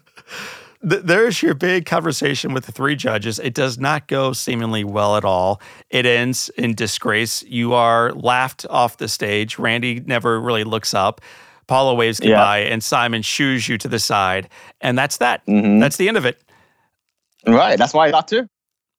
there's 0.83 1.43
your 1.43 1.55
big 1.55 1.85
conversation 1.85 2.55
with 2.55 2.65
the 2.67 2.73
three 2.73 2.97
judges. 2.97 3.39
It 3.39 3.55
does 3.55 3.79
not 3.79 4.09
go 4.09 4.33
seemingly 4.33 4.83
well 4.83 5.17
at 5.17 5.25
all. 5.25 5.61
It 5.91 6.07
ends 6.07 6.49
in 6.57 6.75
disgrace. 6.75 7.43
You 7.43 7.75
are 7.75 8.13
laughed 8.13 8.65
off 8.71 8.97
the 8.97 9.09
stage. 9.09 9.59
Randy 9.59 10.01
never 10.01 10.41
really 10.41 10.65
looks 10.65 10.95
up. 10.95 11.21
Paula 11.67 11.95
waves 11.95 12.19
goodbye, 12.19 12.63
yeah. 12.63 12.73
and 12.73 12.83
Simon 12.83 13.23
shoos 13.23 13.69
you 13.69 13.79
to 13.79 13.89
the 13.89 13.99
side. 13.99 14.49
And 14.81 14.99
that's 14.99 15.19
that. 15.19 15.47
Mm-hmm. 15.47 15.79
That's 15.79 15.97
the 15.99 16.09
end 16.09 16.17
of 16.17 16.25
it. 16.25 16.43
Right. 17.47 17.79
That's 17.79 17.95
why 17.95 18.09
I 18.09 18.11
thought 18.11 18.29
too. 18.29 18.47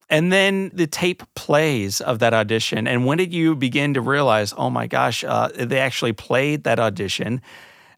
And 0.10 0.32
then 0.32 0.72
the 0.74 0.88
tape 0.88 1.24
plays 1.36 2.02
of 2.02 2.20
that 2.20 2.34
audition. 2.34 2.88
And 2.88 3.06
when 3.06 3.18
did 3.18 3.34
you 3.34 3.56
begin 3.56 3.94
to 3.94 4.02
realize, 4.02 4.54
oh 4.56 4.70
my 4.70 4.86
gosh, 4.86 5.24
uh, 5.24 5.50
they 5.56 5.80
actually 5.80 6.14
played 6.14 6.64
that 6.66 6.80
audition? 6.80 7.42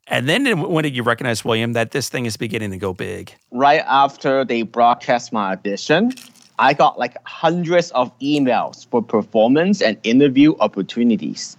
And 0.07 0.27
then 0.27 0.61
when 0.61 0.83
did 0.83 0.95
you 0.95 1.03
recognize, 1.03 1.45
William, 1.45 1.73
that 1.73 1.91
this 1.91 2.09
thing 2.09 2.25
is 2.25 2.37
beginning 2.37 2.71
to 2.71 2.77
go 2.77 2.93
big? 2.93 3.33
Right 3.51 3.83
after 3.87 4.43
they 4.43 4.63
broadcast 4.63 5.31
my 5.31 5.53
audition, 5.53 6.11
I 6.59 6.73
got 6.73 6.99
like 6.99 7.15
hundreds 7.25 7.91
of 7.91 8.17
emails 8.19 8.85
for 8.87 9.01
performance 9.01 9.81
and 9.81 9.97
interview 10.03 10.55
opportunities. 10.59 11.57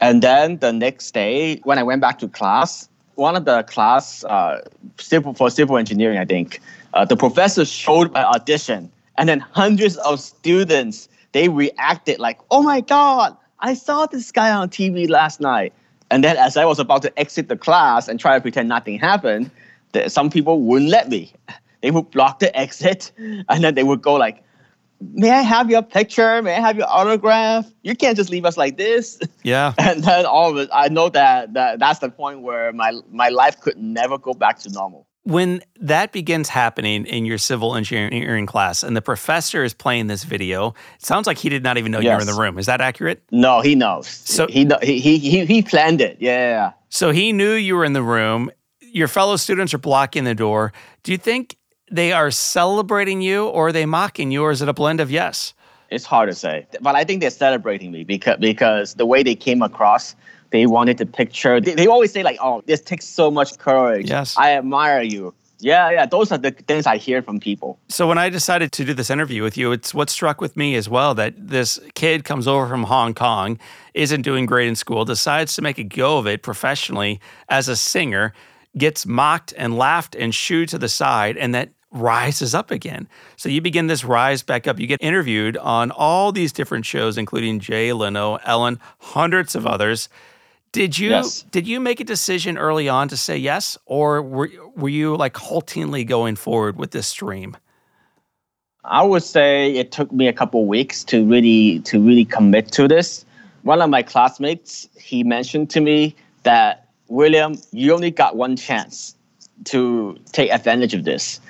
And 0.00 0.22
then 0.22 0.58
the 0.58 0.72
next 0.72 1.12
day, 1.12 1.60
when 1.64 1.78
I 1.78 1.82
went 1.82 2.00
back 2.00 2.18
to 2.20 2.28
class, 2.28 2.88
one 3.14 3.36
of 3.36 3.44
the 3.44 3.62
class 3.64 4.24
uh, 4.24 4.60
civil 4.98 5.34
for 5.34 5.50
civil 5.50 5.76
engineering, 5.76 6.18
I 6.18 6.24
think, 6.24 6.60
uh, 6.94 7.04
the 7.04 7.16
professor 7.16 7.64
showed 7.64 8.12
my 8.12 8.24
audition 8.24 8.90
and 9.18 9.28
then 9.28 9.40
hundreds 9.40 9.96
of 9.98 10.20
students 10.20 11.08
they 11.32 11.48
reacted 11.48 12.18
like 12.18 12.38
oh 12.50 12.62
my 12.62 12.80
god 12.80 13.36
i 13.60 13.74
saw 13.74 14.06
this 14.06 14.32
guy 14.32 14.50
on 14.50 14.70
tv 14.70 15.08
last 15.08 15.40
night 15.40 15.72
and 16.10 16.24
then 16.24 16.36
as 16.36 16.56
i 16.56 16.64
was 16.64 16.78
about 16.78 17.02
to 17.02 17.18
exit 17.18 17.48
the 17.48 17.56
class 17.56 18.08
and 18.08 18.18
try 18.20 18.34
to 18.34 18.40
pretend 18.40 18.68
nothing 18.68 18.98
happened 18.98 19.50
some 20.06 20.30
people 20.30 20.60
wouldn't 20.62 20.90
let 20.90 21.08
me. 21.08 21.32
They 21.80 21.92
would 21.92 22.10
block 22.10 22.40
the 22.40 22.50
exit 22.58 23.12
and 23.18 23.62
then 23.62 23.76
they 23.76 23.84
would 23.84 24.02
go 24.02 24.14
like 24.14 24.42
may 25.00 25.30
i 25.30 25.42
have 25.42 25.70
your 25.70 25.80
picture? 25.80 26.42
May 26.42 26.56
i 26.56 26.60
have 26.60 26.76
your 26.76 26.88
autograph? 26.88 27.66
You 27.84 27.94
can't 27.94 28.16
just 28.16 28.30
leave 28.30 28.44
us 28.44 28.56
like 28.56 28.76
this. 28.76 29.20
Yeah. 29.44 29.74
And 29.78 30.02
then 30.02 30.26
all 30.26 30.50
of 30.50 30.56
it 30.56 30.68
i 30.72 30.88
know 30.88 31.08
that, 31.10 31.54
that 31.54 31.78
that's 31.78 32.00
the 32.00 32.10
point 32.10 32.40
where 32.40 32.72
my 32.72 32.90
my 33.12 33.28
life 33.28 33.60
could 33.60 33.78
never 33.78 34.18
go 34.18 34.34
back 34.34 34.58
to 34.58 34.70
normal 34.70 35.06
when 35.28 35.60
that 35.78 36.10
begins 36.10 36.48
happening 36.48 37.04
in 37.04 37.26
your 37.26 37.36
civil 37.36 37.76
engineering 37.76 38.46
class 38.46 38.82
and 38.82 38.96
the 38.96 39.02
professor 39.02 39.62
is 39.62 39.74
playing 39.74 40.06
this 40.06 40.24
video, 40.24 40.68
it 40.68 41.04
sounds 41.04 41.26
like 41.26 41.36
he 41.36 41.50
did 41.50 41.62
not 41.62 41.76
even 41.76 41.92
know 41.92 41.98
yes. 41.98 42.04
you 42.04 42.14
were 42.14 42.20
in 42.22 42.26
the 42.26 42.40
room. 42.40 42.58
Is 42.58 42.64
that 42.64 42.80
accurate? 42.80 43.22
No, 43.30 43.60
he 43.60 43.74
knows. 43.74 44.08
So 44.08 44.46
he 44.46 44.66
he 44.82 45.18
he 45.18 45.44
he 45.44 45.60
planned 45.60 46.00
it. 46.00 46.16
Yeah. 46.18 46.72
So 46.88 47.10
he 47.10 47.34
knew 47.34 47.52
you 47.52 47.76
were 47.76 47.84
in 47.84 47.92
the 47.92 48.02
room. 48.02 48.50
Your 48.80 49.06
fellow 49.06 49.36
students 49.36 49.74
are 49.74 49.78
blocking 49.78 50.24
the 50.24 50.34
door. 50.34 50.72
Do 51.02 51.12
you 51.12 51.18
think 51.18 51.58
they 51.90 52.10
are 52.12 52.30
celebrating 52.30 53.20
you 53.20 53.48
or 53.48 53.68
are 53.68 53.72
they 53.72 53.84
mocking 53.84 54.30
you 54.30 54.44
or 54.44 54.50
is 54.50 54.62
it 54.62 54.68
a 54.70 54.72
blend 54.72 54.98
of 54.98 55.10
yes? 55.10 55.52
It's 55.90 56.06
hard 56.06 56.30
to 56.30 56.34
say. 56.34 56.66
But 56.80 56.94
I 56.94 57.04
think 57.04 57.20
they're 57.20 57.28
celebrating 57.28 57.92
me 57.92 58.02
because 58.02 58.38
because 58.40 58.94
the 58.94 59.04
way 59.04 59.22
they 59.22 59.34
came 59.34 59.60
across 59.60 60.16
they 60.50 60.66
wanted 60.66 60.98
to 60.98 61.06
picture. 61.06 61.60
They, 61.60 61.74
they 61.74 61.86
always 61.86 62.12
say 62.12 62.22
like, 62.22 62.38
"Oh, 62.40 62.62
this 62.66 62.80
takes 62.80 63.06
so 63.06 63.30
much 63.30 63.58
courage." 63.58 64.08
Yes, 64.08 64.36
I 64.36 64.52
admire 64.52 65.02
you. 65.02 65.34
Yeah, 65.60 65.90
yeah, 65.90 66.06
those 66.06 66.30
are 66.30 66.38
the 66.38 66.52
things 66.52 66.86
I 66.86 66.98
hear 66.98 67.20
from 67.20 67.40
people. 67.40 67.80
So 67.88 68.06
when 68.06 68.16
I 68.16 68.28
decided 68.28 68.70
to 68.72 68.84
do 68.84 68.94
this 68.94 69.10
interview 69.10 69.42
with 69.42 69.56
you, 69.56 69.72
it's 69.72 69.92
what 69.92 70.08
struck 70.08 70.40
with 70.40 70.56
me 70.56 70.76
as 70.76 70.88
well 70.88 71.14
that 71.14 71.34
this 71.36 71.80
kid 71.94 72.24
comes 72.24 72.46
over 72.46 72.68
from 72.68 72.84
Hong 72.84 73.12
Kong, 73.12 73.58
isn't 73.92 74.22
doing 74.22 74.46
great 74.46 74.68
in 74.68 74.76
school, 74.76 75.04
decides 75.04 75.54
to 75.54 75.62
make 75.62 75.78
a 75.78 75.84
go 75.84 76.18
of 76.18 76.28
it 76.28 76.42
professionally 76.44 77.20
as 77.48 77.68
a 77.68 77.74
singer, 77.74 78.32
gets 78.76 79.04
mocked 79.04 79.52
and 79.56 79.76
laughed 79.76 80.14
and 80.14 80.32
shooed 80.32 80.68
to 80.68 80.78
the 80.78 80.88
side, 80.88 81.36
and 81.36 81.52
that 81.56 81.70
rises 81.90 82.54
up 82.54 82.70
again. 82.70 83.08
So 83.36 83.48
you 83.48 83.60
begin 83.60 83.86
this 83.86 84.04
rise 84.04 84.42
back 84.42 84.66
up. 84.66 84.78
You 84.78 84.86
get 84.86 85.02
interviewed 85.02 85.56
on 85.56 85.90
all 85.90 86.32
these 86.32 86.52
different 86.52 86.86
shows, 86.86 87.18
including 87.18 87.60
Jay 87.60 87.92
Leno, 87.92 88.36
Ellen, 88.44 88.78
hundreds 88.98 89.54
of 89.54 89.66
others. 89.66 90.08
Did 90.72 90.98
you 90.98 91.10
yes. 91.10 91.42
did 91.50 91.66
you 91.66 91.80
make 91.80 92.00
a 92.00 92.04
decision 92.04 92.58
early 92.58 92.88
on 92.88 93.08
to 93.08 93.16
say 93.16 93.36
yes, 93.36 93.78
or 93.86 94.22
were 94.22 94.50
were 94.76 94.88
you 94.88 95.16
like 95.16 95.36
haltingly 95.36 96.04
going 96.04 96.36
forward 96.36 96.76
with 96.76 96.90
this 96.90 97.06
stream? 97.06 97.56
I 98.84 99.02
would 99.02 99.22
say 99.22 99.72
it 99.72 99.92
took 99.92 100.12
me 100.12 100.28
a 100.28 100.32
couple 100.32 100.66
weeks 100.66 101.04
to 101.04 101.26
really 101.26 101.80
to 101.80 102.00
really 102.00 102.24
commit 102.24 102.70
to 102.72 102.86
this. 102.86 103.24
One 103.62 103.80
of 103.80 103.90
my 103.90 104.02
classmates 104.02 104.88
he 104.98 105.24
mentioned 105.24 105.70
to 105.70 105.80
me 105.80 106.14
that 106.42 106.88
William, 107.08 107.58
you 107.72 107.92
only 107.94 108.10
got 108.10 108.36
one 108.36 108.56
chance 108.56 109.14
to 109.64 110.16
take 110.32 110.50
advantage 110.50 110.94
of 110.94 111.04
this. 111.04 111.40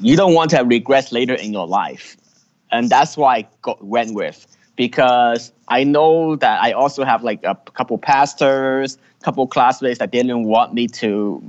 You 0.00 0.16
don't 0.16 0.34
want 0.34 0.50
to 0.50 0.62
regret 0.62 1.12
later 1.12 1.34
in 1.34 1.52
your 1.52 1.66
life, 1.66 2.16
and 2.70 2.90
that's 2.90 3.16
why 3.16 3.36
I 3.36 3.48
got, 3.62 3.82
went 3.82 4.14
with 4.14 4.46
because 4.76 5.52
I 5.70 5.84
know 5.84 6.36
that 6.36 6.60
I 6.62 6.72
also 6.72 7.04
have 7.04 7.22
like 7.22 7.42
a 7.44 7.54
couple 7.74 7.96
pastors, 7.96 8.98
couple 9.22 9.46
classmates 9.46 10.00
that 10.00 10.10
didn't 10.10 10.44
want 10.44 10.74
me 10.74 10.88
to 10.88 11.48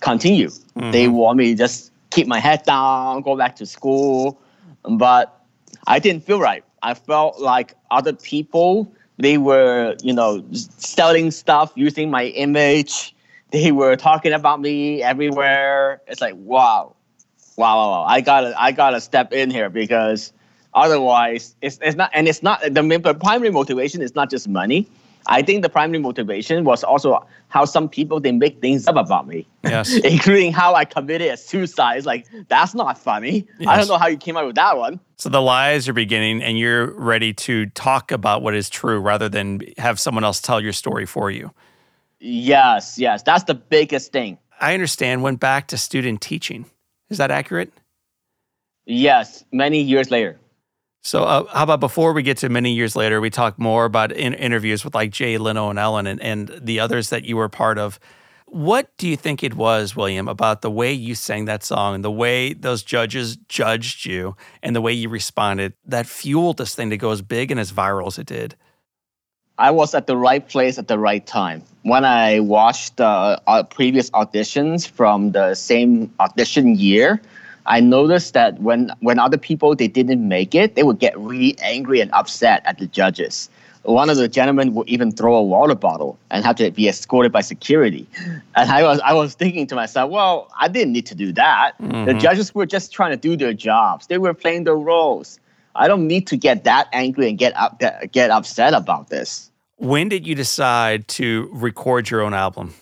continue. 0.00 0.48
Mm-hmm. 0.48 0.90
They 0.90 1.08
want 1.08 1.38
me 1.38 1.52
to 1.52 1.54
just 1.54 1.92
keep 2.10 2.26
my 2.26 2.40
head 2.40 2.64
down, 2.64 3.22
go 3.22 3.36
back 3.36 3.56
to 3.56 3.66
school. 3.66 4.38
But 4.82 5.40
I 5.86 6.00
didn't 6.00 6.24
feel 6.24 6.40
right. 6.40 6.64
I 6.82 6.94
felt 6.94 7.40
like 7.40 7.74
other 7.90 8.12
people, 8.12 8.92
they 9.18 9.38
were, 9.38 9.96
you 10.02 10.12
know, 10.12 10.44
selling 10.52 11.30
stuff 11.30 11.72
using 11.76 12.10
my 12.10 12.26
image. 12.26 13.14
They 13.52 13.70
were 13.70 13.96
talking 13.96 14.32
about 14.32 14.60
me 14.60 15.02
everywhere. 15.02 16.02
It's 16.08 16.20
like, 16.20 16.34
wow, 16.34 16.94
wow, 17.56 17.76
wow, 17.76 17.90
wow. 17.90 18.04
I 18.04 18.20
gotta, 18.20 18.60
I 18.60 18.72
gotta 18.72 19.00
step 19.00 19.32
in 19.32 19.50
here 19.50 19.70
because 19.70 20.32
Otherwise, 20.76 21.56
it's, 21.62 21.78
it's 21.80 21.96
not, 21.96 22.10
and 22.12 22.28
it's 22.28 22.42
not 22.42 22.60
the 22.70 22.82
main 22.82 23.02
primary 23.02 23.50
motivation 23.50 24.02
is 24.02 24.14
not 24.14 24.30
just 24.30 24.46
money. 24.46 24.86
I 25.28 25.42
think 25.42 25.62
the 25.62 25.68
primary 25.68 25.98
motivation 25.98 26.64
was 26.64 26.84
also 26.84 27.26
how 27.48 27.64
some 27.64 27.88
people 27.88 28.20
they 28.20 28.30
make 28.30 28.60
things 28.60 28.86
up 28.86 28.96
about 28.96 29.26
me. 29.26 29.46
Yes. 29.64 29.96
Including 30.04 30.52
how 30.52 30.74
I 30.74 30.84
committed 30.84 31.32
a 31.32 31.36
suicide. 31.36 31.96
It's 31.96 32.06
like 32.06 32.26
that's 32.48 32.74
not 32.74 32.98
funny. 32.98 33.46
Yes. 33.58 33.68
I 33.68 33.76
don't 33.76 33.88
know 33.88 33.98
how 33.98 34.06
you 34.06 34.18
came 34.18 34.36
up 34.36 34.46
with 34.46 34.54
that 34.56 34.76
one. 34.76 35.00
So 35.16 35.28
the 35.28 35.40
lies 35.42 35.88
are 35.88 35.92
beginning 35.92 36.42
and 36.42 36.58
you're 36.58 36.92
ready 36.92 37.32
to 37.32 37.66
talk 37.66 38.12
about 38.12 38.42
what 38.42 38.54
is 38.54 38.68
true 38.68 39.00
rather 39.00 39.28
than 39.28 39.62
have 39.78 39.98
someone 39.98 40.24
else 40.24 40.40
tell 40.40 40.60
your 40.60 40.74
story 40.74 41.06
for 41.06 41.30
you. 41.30 41.52
Yes, 42.20 42.98
yes. 42.98 43.22
That's 43.22 43.44
the 43.44 43.54
biggest 43.54 44.12
thing. 44.12 44.38
I 44.60 44.74
understand 44.74 45.22
went 45.22 45.40
back 45.40 45.68
to 45.68 45.78
student 45.78 46.20
teaching. 46.20 46.66
Is 47.08 47.18
that 47.18 47.30
accurate? 47.30 47.72
Yes, 48.84 49.44
many 49.52 49.80
years 49.80 50.10
later. 50.10 50.38
So, 51.06 51.22
uh, 51.22 51.44
how 51.54 51.62
about 51.62 51.78
before 51.78 52.12
we 52.12 52.24
get 52.24 52.38
to 52.38 52.48
many 52.48 52.72
years 52.72 52.96
later, 52.96 53.20
we 53.20 53.30
talk 53.30 53.60
more 53.60 53.84
about 53.84 54.10
in- 54.10 54.34
interviews 54.34 54.84
with 54.84 54.96
like 54.96 55.12
Jay 55.12 55.38
Leno 55.38 55.70
and 55.70 55.78
Ellen 55.78 56.08
and, 56.08 56.20
and 56.20 56.50
the 56.60 56.80
others 56.80 57.10
that 57.10 57.22
you 57.22 57.36
were 57.36 57.48
part 57.48 57.78
of. 57.78 58.00
What 58.46 58.90
do 58.98 59.06
you 59.06 59.16
think 59.16 59.44
it 59.44 59.54
was, 59.54 59.94
William, 59.94 60.26
about 60.26 60.62
the 60.62 60.70
way 60.70 60.92
you 60.92 61.14
sang 61.14 61.44
that 61.44 61.62
song, 61.62 61.94
and 61.94 62.02
the 62.02 62.10
way 62.10 62.54
those 62.54 62.82
judges 62.82 63.36
judged 63.48 64.04
you, 64.04 64.36
and 64.64 64.74
the 64.74 64.80
way 64.80 64.92
you 64.92 65.08
responded 65.08 65.74
that 65.84 66.08
fueled 66.08 66.56
this 66.56 66.74
thing 66.74 66.90
to 66.90 66.96
go 66.96 67.12
as 67.12 67.22
big 67.22 67.52
and 67.52 67.60
as 67.60 67.70
viral 67.70 68.08
as 68.08 68.18
it 68.18 68.26
did? 68.26 68.56
I 69.58 69.70
was 69.70 69.94
at 69.94 70.08
the 70.08 70.16
right 70.16 70.46
place 70.46 70.76
at 70.76 70.88
the 70.88 70.98
right 70.98 71.24
time. 71.24 71.62
When 71.82 72.04
I 72.04 72.40
watched 72.40 73.00
uh, 73.00 73.38
previous 73.70 74.10
auditions 74.10 74.90
from 74.90 75.30
the 75.30 75.54
same 75.54 76.12
audition 76.18 76.74
year, 76.74 77.20
I 77.66 77.80
noticed 77.80 78.34
that 78.34 78.60
when 78.60 78.90
when 79.00 79.18
other 79.18 79.36
people 79.36 79.74
they 79.74 79.88
didn't 79.88 80.26
make 80.26 80.54
it, 80.54 80.74
they 80.74 80.82
would 80.82 80.98
get 80.98 81.18
really 81.18 81.58
angry 81.58 82.00
and 82.00 82.10
upset 82.12 82.62
at 82.64 82.78
the 82.78 82.86
judges. 82.86 83.50
One 83.82 84.10
of 84.10 84.16
the 84.16 84.26
gentlemen 84.26 84.74
would 84.74 84.88
even 84.88 85.12
throw 85.12 85.36
a 85.36 85.42
water 85.42 85.76
bottle 85.76 86.18
and 86.30 86.44
have 86.44 86.56
to 86.56 86.70
be 86.72 86.88
escorted 86.88 87.30
by 87.30 87.40
security. 87.40 88.06
And 88.56 88.70
I 88.70 88.82
was 88.82 89.00
I 89.00 89.12
was 89.12 89.34
thinking 89.34 89.66
to 89.68 89.74
myself, 89.74 90.10
well, 90.10 90.50
I 90.60 90.68
didn't 90.68 90.92
need 90.92 91.06
to 91.06 91.14
do 91.14 91.32
that. 91.32 91.72
Mm-hmm. 91.80 92.06
The 92.06 92.14
judges 92.14 92.54
were 92.54 92.66
just 92.66 92.92
trying 92.92 93.12
to 93.12 93.16
do 93.16 93.36
their 93.36 93.52
jobs. 93.52 94.06
They 94.08 94.18
were 94.18 94.34
playing 94.34 94.64
their 94.64 94.76
roles. 94.76 95.38
I 95.74 95.88
don't 95.88 96.06
need 96.06 96.26
to 96.28 96.36
get 96.36 96.64
that 96.64 96.88
angry 96.92 97.28
and 97.28 97.38
get 97.38 97.54
up, 97.56 97.80
get 98.10 98.30
upset 98.30 98.74
about 98.74 99.08
this. 99.08 99.50
When 99.76 100.08
did 100.08 100.26
you 100.26 100.34
decide 100.34 101.06
to 101.08 101.50
record 101.52 102.08
your 102.08 102.22
own 102.22 102.32
album? 102.32 102.74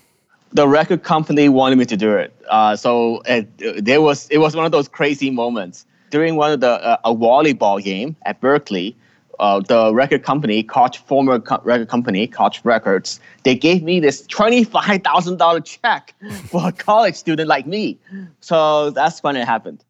The 0.54 0.66
record 0.68 1.02
company 1.02 1.48
wanted 1.48 1.78
me 1.78 1.84
to 1.86 1.96
do 1.96 2.16
it. 2.16 2.32
Uh, 2.48 2.76
so 2.76 3.22
it, 3.26 3.84
there 3.84 4.00
was 4.00 4.28
it 4.30 4.38
was 4.38 4.54
one 4.54 4.64
of 4.64 4.72
those 4.72 4.88
crazy 4.88 5.30
moments 5.30 5.84
during 6.10 6.36
one 6.36 6.52
of 6.52 6.60
the 6.60 6.70
uh, 6.70 6.96
a 7.04 7.14
volleyball 7.14 7.82
game 7.82 8.16
at 8.24 8.40
Berkeley. 8.40 8.96
uh, 9.40 9.60
the 9.60 9.92
record 9.92 10.22
company, 10.22 10.62
Koch, 10.62 10.96
former 10.96 11.40
co- 11.40 11.60
record 11.64 11.88
company, 11.88 12.26
Koch 12.28 12.60
Records, 12.64 13.18
they 13.42 13.56
gave 13.56 13.82
me 13.82 13.98
this 14.00 14.22
$25,000 14.28 15.64
check 15.64 16.14
for 16.44 16.68
a 16.68 16.72
college 16.72 17.16
student 17.16 17.48
like 17.48 17.66
me. 17.66 17.98
So 18.40 18.90
that's 18.90 19.22
when 19.24 19.34
it 19.36 19.44
happened. 19.46 19.84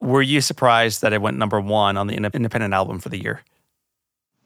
Were 0.00 0.22
you 0.22 0.40
surprised 0.40 1.02
that 1.02 1.12
it 1.12 1.20
went 1.20 1.36
number 1.36 1.60
one 1.60 1.96
on 1.98 2.06
the 2.06 2.14
independent 2.14 2.72
album 2.72 2.98
for 3.00 3.10
the 3.10 3.20
year? 3.20 3.42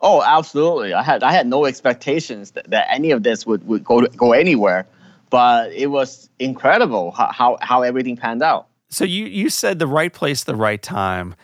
Oh, 0.01 0.23
absolutely. 0.23 0.95
I 0.95 1.03
had 1.03 1.23
I 1.25 1.33
had 1.33 1.47
no 1.49 1.65
expectations 1.65 2.53
that, 2.53 2.71
that 2.71 2.87
any 2.89 3.11
of 3.11 3.25
this 3.25 3.45
would, 3.47 3.67
would 3.67 3.83
go 3.83 4.01
to, 4.01 4.09
go 4.17 4.33
anywhere, 4.33 4.87
but 5.31 5.73
it 5.73 5.89
was 5.89 6.29
incredible 6.39 7.13
how, 7.13 7.31
how, 7.33 7.59
how 7.61 7.83
everything 7.83 8.17
panned 8.17 8.43
out. 8.43 8.69
So 8.91 9.05
you 9.05 9.27
you 9.27 9.51
said 9.51 9.79
the 9.79 9.87
right 9.87 10.13
place, 10.13 10.45
the 10.45 10.57
right 10.57 10.83
time 10.83 11.35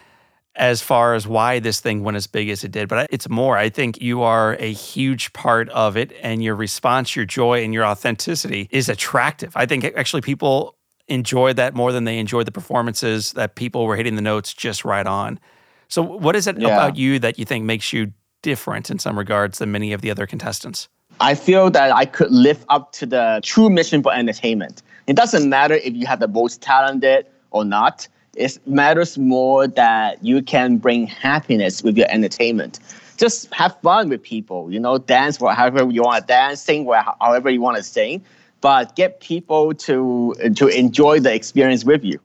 as 0.56 0.80
far 0.80 1.14
as 1.14 1.26
why 1.26 1.58
this 1.58 1.80
thing 1.80 2.04
went 2.04 2.16
as 2.16 2.26
big 2.26 2.48
as 2.48 2.62
it 2.62 2.70
did, 2.70 2.88
but 2.88 3.08
it's 3.10 3.28
more. 3.28 3.56
I 3.56 3.68
think 3.68 4.00
you 4.00 4.22
are 4.22 4.54
a 4.60 4.72
huge 4.72 5.32
part 5.32 5.68
of 5.70 5.96
it, 5.96 6.12
and 6.22 6.42
your 6.44 6.54
response, 6.54 7.16
your 7.16 7.24
joy, 7.24 7.64
and 7.64 7.74
your 7.74 7.84
authenticity 7.84 8.68
is 8.70 8.88
attractive. 8.88 9.52
I 9.56 9.66
think 9.66 9.84
actually 9.84 10.22
people 10.22 10.76
enjoyed 11.08 11.56
that 11.56 11.74
more 11.74 11.92
than 11.92 12.04
they 12.04 12.18
enjoyed 12.18 12.46
the 12.46 12.52
performances 12.52 13.32
that 13.32 13.56
people 13.56 13.84
were 13.84 13.96
hitting 13.96 14.14
the 14.16 14.22
notes 14.22 14.54
just 14.54 14.84
right 14.84 15.06
on. 15.06 15.40
So, 15.88 16.02
what 16.02 16.36
is 16.36 16.46
it 16.46 16.58
yeah. 16.58 16.68
about 16.68 16.96
you 16.96 17.18
that 17.18 17.38
you 17.38 17.44
think 17.44 17.64
makes 17.64 17.92
you 17.92 18.12
different 18.42 18.90
in 18.90 18.98
some 18.98 19.18
regards 19.18 19.58
than 19.58 19.72
many 19.72 19.92
of 19.92 20.02
the 20.02 20.10
other 20.10 20.26
contestants? 20.26 20.88
I 21.20 21.34
feel 21.34 21.70
that 21.70 21.92
I 21.92 22.04
could 22.04 22.30
live 22.30 22.64
up 22.68 22.92
to 22.92 23.06
the 23.06 23.40
true 23.42 23.70
mission 23.70 24.02
for 24.02 24.12
entertainment. 24.12 24.82
It 25.06 25.16
doesn't 25.16 25.48
matter 25.48 25.74
if 25.74 25.94
you 25.94 26.06
have 26.06 26.20
the 26.20 26.28
most 26.28 26.62
talented 26.62 27.26
or 27.50 27.64
not 27.64 28.08
it 28.36 28.58
matters 28.66 29.18
more 29.18 29.66
that 29.66 30.24
you 30.24 30.42
can 30.42 30.78
bring 30.78 31.06
happiness 31.06 31.82
with 31.82 31.96
your 31.96 32.06
entertainment. 32.10 32.80
Just 33.16 33.52
have 33.54 33.78
fun 33.80 34.08
with 34.08 34.22
people, 34.22 34.72
you 34.72 34.80
know, 34.80 34.98
dance 34.98 35.36
however 35.36 35.88
you 35.90 36.02
want 36.02 36.22
to 36.22 36.26
dance, 36.26 36.60
sing 36.60 36.88
however 37.20 37.50
you 37.50 37.60
want 37.60 37.76
to 37.76 37.82
sing, 37.82 38.24
but 38.60 38.96
get 38.96 39.20
people 39.20 39.72
to 39.74 40.34
to 40.56 40.66
enjoy 40.68 41.20
the 41.20 41.32
experience 41.32 41.84
with 41.84 42.04
you. 42.04 42.18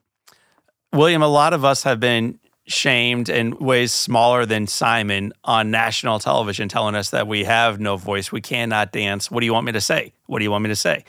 William, 0.94 1.22
a 1.22 1.28
lot 1.28 1.54
of 1.54 1.64
us 1.64 1.84
have 1.84 2.00
been 2.00 2.40
shamed 2.70 3.30
in 3.30 3.58
ways 3.58 3.92
smaller 3.92 4.46
than 4.46 4.68
Simon 4.68 5.34
on 5.44 5.72
national 5.72 6.20
television, 6.20 6.70
telling 6.70 6.96
us 6.96 7.10
that 7.10 7.28
we 7.28 7.44
have 7.44 7.80
no 7.80 7.98
voice, 7.98 8.32
we 8.32 8.42
cannot 8.42 8.92
dance. 8.92 9.30
What 9.30 9.40
do 9.40 9.46
you 9.46 9.54
want 9.54 9.66
me 9.66 9.72
to 9.72 9.82
say? 9.82 10.14
What 10.28 10.40
do 10.40 10.46
you 10.46 10.52
want 10.52 10.64
me 10.64 10.70
to 10.70 10.76
say? 10.76 11.04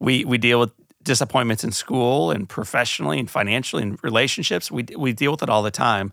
We 0.00 0.24
we 0.24 0.36
deal 0.36 0.60
with 0.60 0.72
disappointments 1.06 1.64
in 1.64 1.72
school 1.72 2.30
and 2.30 2.46
professionally 2.48 3.18
and 3.18 3.30
financially 3.30 3.82
and 3.82 3.98
relationships. 4.02 4.70
We, 4.70 4.84
we 4.98 5.12
deal 5.12 5.30
with 5.30 5.42
it 5.42 5.48
all 5.48 5.62
the 5.62 5.70
time. 5.70 6.12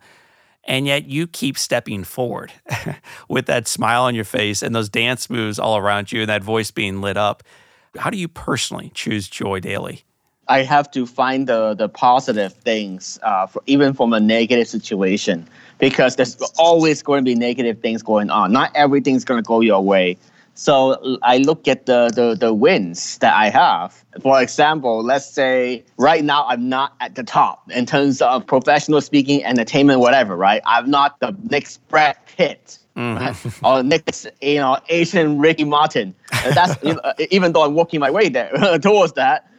And 0.65 0.85
yet 0.85 1.07
you 1.07 1.27
keep 1.27 1.57
stepping 1.57 2.05
forward 2.05 2.53
with 3.27 3.47
that 3.47 3.67
smile 3.67 4.03
on 4.03 4.15
your 4.15 4.23
face 4.23 4.62
and 4.62 4.73
those 4.73 4.88
dance 4.88 5.29
moves 5.29 5.59
all 5.59 5.75
around 5.75 6.13
you 6.13 6.21
and 6.21 6.29
that 6.29 6.43
voice 6.43 6.71
being 6.71 7.01
lit 7.01 7.17
up. 7.17 7.43
How 7.97 8.09
do 8.09 8.17
you 8.17 8.29
personally 8.29 8.91
choose 8.93 9.27
joy 9.27 9.59
daily? 9.59 10.05
I 10.47 10.63
have 10.63 10.91
to 10.91 11.05
find 11.05 11.47
the, 11.47 11.73
the 11.73 11.88
positive 11.88 12.53
things, 12.53 13.19
uh, 13.23 13.47
for, 13.47 13.62
even 13.65 13.93
from 13.93 14.13
a 14.13 14.19
negative 14.19 14.67
situation, 14.67 15.47
because 15.79 16.15
there's 16.15 16.35
always 16.57 17.01
going 17.01 17.23
to 17.23 17.29
be 17.29 17.35
negative 17.35 17.79
things 17.79 18.03
going 18.03 18.29
on. 18.29 18.51
Not 18.51 18.71
everything's 18.75 19.23
going 19.23 19.41
to 19.41 19.47
go 19.47 19.62
your 19.62 19.81
way. 19.81 20.17
So 20.55 21.17
I 21.23 21.38
look 21.38 21.67
at 21.67 21.88
the, 21.88 22.12
the, 22.13 22.35
the 22.35 22.53
wins 22.53 23.17
that 23.19 23.33
I 23.35 23.50
have. 23.50 24.03
For 24.21 24.41
example, 24.41 25.03
let's 25.03 25.25
say 25.25 25.83
right 25.97 26.23
now 26.23 26.45
I'm 26.47 26.69
not 26.69 26.93
at 27.00 27.15
the 27.15 27.23
top 27.23 27.71
in 27.71 27.85
terms 27.85 28.21
of 28.21 28.45
professional 28.45 29.01
speaking, 29.01 29.43
entertainment, 29.43 29.99
whatever, 29.99 30.36
right? 30.36 30.62
I'm 30.65 30.91
not 30.91 31.19
the 31.19 31.36
next 31.49 31.86
Brad 31.88 32.17
Pitt. 32.25 32.79
Mm-hmm. 32.95 33.65
or 33.65 33.82
next, 33.82 34.27
you 34.39 34.58
know, 34.58 34.77
Asian 34.89 35.39
Ricky 35.39 35.63
Martin. 35.63 36.13
That's 36.53 36.75
even 37.32 37.51
though 37.51 37.63
I'm 37.63 37.73
working 37.73 37.99
my 37.99 38.12
way 38.12 38.29
there 38.29 38.51
towards 38.82 39.13
that. 39.13 39.49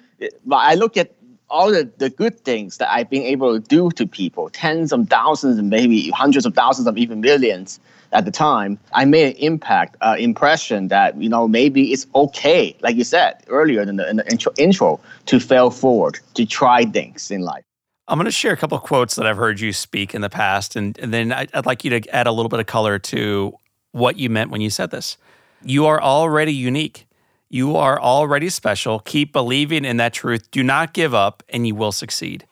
I 0.51 0.75
look 0.75 0.97
at 0.97 1.13
all 1.51 1.71
the, 1.71 1.91
the 1.99 2.11
good 2.11 2.41
things 2.41 2.79
that 2.79 2.91
I've 2.91 3.11
been 3.11 3.23
able 3.23 3.59
to 3.59 3.61
do 3.61 3.91
to 3.93 4.07
people, 4.07 4.51
tens 4.51 4.93
of 4.93 5.09
thousands 5.09 5.59
and 5.59 5.71
maybe 5.71 6.11
hundreds 6.11 6.47
of 6.47 6.55
thousands 6.55 6.89
of 6.89 6.97
even 6.99 7.21
millions 7.21 7.79
at 8.15 8.25
the 8.25 8.31
time, 8.31 8.79
I 8.93 9.05
made 9.05 9.35
an 9.35 9.43
impact, 9.43 9.97
uh, 10.01 10.17
impression 10.19 10.89
that, 10.89 11.21
you 11.21 11.29
know, 11.29 11.49
maybe 11.49 11.93
it's 11.93 12.07
okay, 12.15 12.77
like 12.81 12.97
you 12.97 13.05
said 13.05 13.43
earlier 13.49 13.83
in 13.83 13.97
the, 13.97 14.09
in 14.09 14.17
the 14.17 14.31
intro, 14.31 14.53
intro, 14.57 15.01
to 15.27 15.41
fail 15.41 15.71
forward, 15.71 16.19
to 16.35 16.47
try 16.47 16.85
things 16.85 17.31
in 17.31 17.43
life. 17.43 17.65
I'm 18.07 18.19
going 18.19 18.27
to 18.27 18.33
share 18.33 18.53
a 18.53 18.57
couple 18.57 18.79
of 18.79 18.85
quotes 18.85 19.17
that 19.17 19.27
I've 19.27 19.37
heard 19.37 19.61
you 19.61 19.73
speak 19.73 20.15
in 20.15 20.21
the 20.21 20.31
past, 20.31 20.77
and, 20.77 20.97
and 20.99 21.13
then 21.13 21.33
I'd 21.33 21.67
like 21.67 21.85
you 21.85 21.99
to 21.99 22.15
add 22.15 22.27
a 22.27 22.33
little 22.33 22.51
bit 22.51 22.61
of 22.61 22.67
color 22.67 22.99
to 22.99 23.55
what 23.93 24.17
you 24.17 24.31
meant 24.31 24.51
when 24.51 24.61
you 24.61 24.71
said 24.71 24.91
this. 24.91 25.17
You 25.65 25.87
are 25.87 26.01
already 26.01 26.53
unique. 26.53 27.07
You 27.55 27.77
are 27.77 28.01
already 28.01 28.49
special. 28.49 28.99
Keep 28.99 29.33
believing 29.33 29.85
in 29.85 29.99
that 29.99 30.13
truth. 30.13 30.51
Do 30.51 30.65
not 30.65 30.93
give 30.93 31.15
up, 31.15 31.45
and 31.49 31.65
you 31.65 31.77
will 31.77 31.93
succeed. 31.93 32.45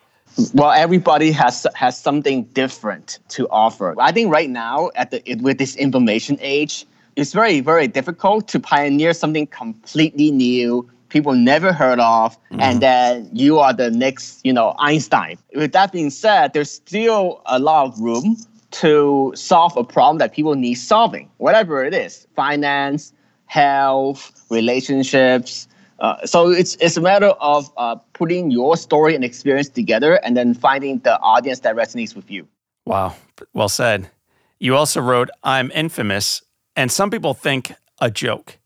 Well, 0.54 0.70
everybody 0.70 1.32
has 1.32 1.66
has 1.74 1.98
something 1.98 2.44
different 2.54 3.18
to 3.30 3.48
offer. 3.50 3.96
I 3.98 4.12
think 4.12 4.32
right 4.32 4.48
now, 4.48 4.92
at 4.94 5.10
the 5.10 5.20
with 5.40 5.58
this 5.58 5.74
information 5.74 6.38
age, 6.40 6.86
it's 7.16 7.32
very 7.32 7.58
very 7.58 7.88
difficult 7.88 8.46
to 8.54 8.60
pioneer 8.60 9.12
something 9.12 9.48
completely 9.48 10.30
new 10.30 10.88
people 11.08 11.34
never 11.34 11.72
heard 11.72 11.98
of, 11.98 12.38
mm-hmm. 12.38 12.60
and 12.60 12.80
then 12.80 13.28
you 13.32 13.58
are 13.58 13.72
the 13.72 13.90
next, 13.90 14.40
you 14.44 14.52
know, 14.52 14.72
Einstein. 14.78 15.36
With 15.52 15.72
that 15.72 15.90
being 15.90 16.10
said, 16.10 16.52
there's 16.52 16.70
still 16.70 17.42
a 17.46 17.58
lot 17.58 17.88
of 17.88 17.98
room 17.98 18.36
to 18.82 19.32
solve 19.34 19.76
a 19.76 19.82
problem 19.82 20.18
that 20.18 20.32
people 20.32 20.54
need 20.54 20.74
solving, 20.74 21.28
whatever 21.38 21.84
it 21.84 21.92
is, 21.92 22.28
finance, 22.36 23.12
health, 23.52 24.46
relationships, 24.50 25.68
uh, 26.02 26.26
so 26.26 26.50
it's 26.50 26.76
it's 26.80 26.96
a 26.96 27.00
matter 27.00 27.28
of 27.40 27.70
uh, 27.76 27.94
putting 28.12 28.50
your 28.50 28.76
story 28.76 29.14
and 29.14 29.24
experience 29.24 29.68
together, 29.68 30.14
and 30.24 30.36
then 30.36 30.52
finding 30.52 30.98
the 30.98 31.18
audience 31.20 31.60
that 31.60 31.76
resonates 31.76 32.16
with 32.16 32.28
you. 32.28 32.46
Wow, 32.84 33.14
well 33.54 33.68
said. 33.68 34.10
You 34.58 34.74
also 34.74 35.00
wrote, 35.00 35.30
"I'm 35.44 35.70
infamous," 35.70 36.42
and 36.74 36.90
some 36.90 37.08
people 37.08 37.34
think 37.34 37.72
a 38.00 38.10
joke, 38.10 38.58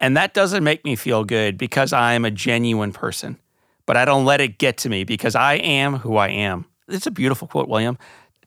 and 0.00 0.16
that 0.16 0.32
doesn't 0.32 0.64
make 0.64 0.82
me 0.82 0.96
feel 0.96 1.24
good 1.24 1.58
because 1.58 1.92
I 1.92 2.14
am 2.14 2.24
a 2.24 2.30
genuine 2.30 2.92
person. 2.92 3.38
But 3.84 3.98
I 3.98 4.06
don't 4.06 4.24
let 4.24 4.40
it 4.40 4.56
get 4.56 4.78
to 4.78 4.88
me 4.88 5.04
because 5.04 5.34
I 5.34 5.54
am 5.56 5.96
who 5.96 6.16
I 6.16 6.28
am. 6.28 6.64
It's 6.88 7.06
a 7.06 7.10
beautiful 7.10 7.48
quote, 7.48 7.68
William. 7.68 7.98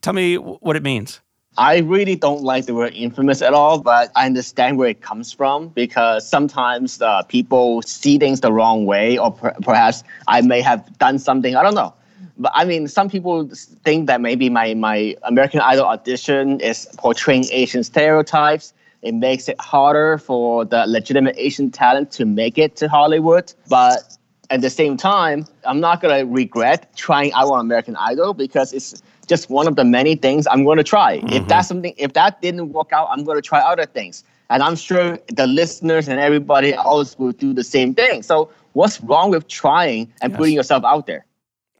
Tell 0.02 0.14
me 0.14 0.38
what 0.38 0.76
it 0.76 0.82
means. 0.82 1.22
I 1.58 1.78
really 1.80 2.16
don't 2.16 2.44
like 2.44 2.66
the 2.66 2.74
word 2.74 2.94
infamous 2.94 3.42
at 3.42 3.54
all, 3.54 3.80
but 3.80 4.12
I 4.16 4.26
understand 4.26 4.78
where 4.78 4.90
it 4.90 5.02
comes 5.02 5.32
from 5.32 5.70
because 5.70 6.28
sometimes 6.28 7.02
uh, 7.02 7.24
people 7.24 7.82
see 7.84 8.18
things 8.18 8.42
the 8.42 8.52
wrong 8.52 8.86
way, 8.86 9.18
or 9.18 9.32
per- 9.32 9.56
perhaps 9.62 10.04
I 10.28 10.42
may 10.42 10.62
have 10.62 10.98
done 10.98 11.18
something. 11.18 11.56
I 11.56 11.64
don't 11.64 11.76
know. 11.76 11.94
But 12.38 12.52
I 12.54 12.66
mean, 12.66 12.88
some 12.90 13.10
people 13.10 13.50
think 13.84 14.08
that 14.08 14.20
maybe 14.20 14.50
my, 14.50 14.74
my 14.74 15.16
American 15.24 15.62
Idol 15.62 15.86
audition 15.86 16.60
is 16.60 16.88
portraying 16.98 17.46
Asian 17.52 17.84
stereotypes. 17.84 18.74
It 19.02 19.14
makes 19.14 19.48
it 19.48 19.60
harder 19.62 20.18
for 20.18 20.66
the 20.66 20.86
legitimate 20.88 21.36
Asian 21.38 21.72
talent 21.72 22.12
to 22.14 22.26
make 22.26 22.58
it 22.58 22.76
to 22.78 22.90
Hollywood. 22.90 23.54
But 23.70 24.18
at 24.50 24.62
the 24.62 24.70
same 24.70 24.98
time, 24.98 25.46
I'm 25.64 25.80
not 25.80 26.02
going 26.02 26.20
to 26.20 26.32
regret 26.32 26.96
trying 26.96 27.32
out 27.34 27.52
on 27.52 27.60
American 27.62 27.96
Idol 27.96 28.34
because 28.34 28.74
it's 28.74 29.02
just 29.26 29.50
one 29.50 29.68
of 29.68 29.76
the 29.76 29.84
many 29.84 30.16
things 30.16 30.48
I'm 30.50 30.64
going 30.64 30.78
to 30.78 30.84
try. 30.84 31.18
Mm-hmm. 31.18 31.34
If 31.34 31.48
that's 31.48 31.68
something, 31.68 31.94
if 31.98 32.14
that 32.14 32.42
didn't 32.42 32.72
work 32.74 32.94
out, 32.94 33.08
I'm 33.12 33.24
going 33.24 33.38
to 33.38 33.42
try 33.42 33.60
other 33.60 33.86
things. 33.86 34.24
And 34.50 34.62
I'm 34.62 34.76
sure 34.76 35.18
the 35.28 35.48
listeners 35.48 36.08
and 36.08 36.20
everybody 36.20 36.74
else 36.74 37.18
will 37.18 37.32
do 37.32 37.54
the 37.54 37.64
same 37.64 37.96
thing. 37.96 38.22
So 38.22 38.52
what's 38.74 39.02
wrong 39.02 39.32
with 39.32 39.48
trying 39.48 40.14
and 40.22 40.32
yes. 40.32 40.38
putting 40.38 40.54
yourself 40.54 40.84
out 40.84 41.08
there? 41.08 41.26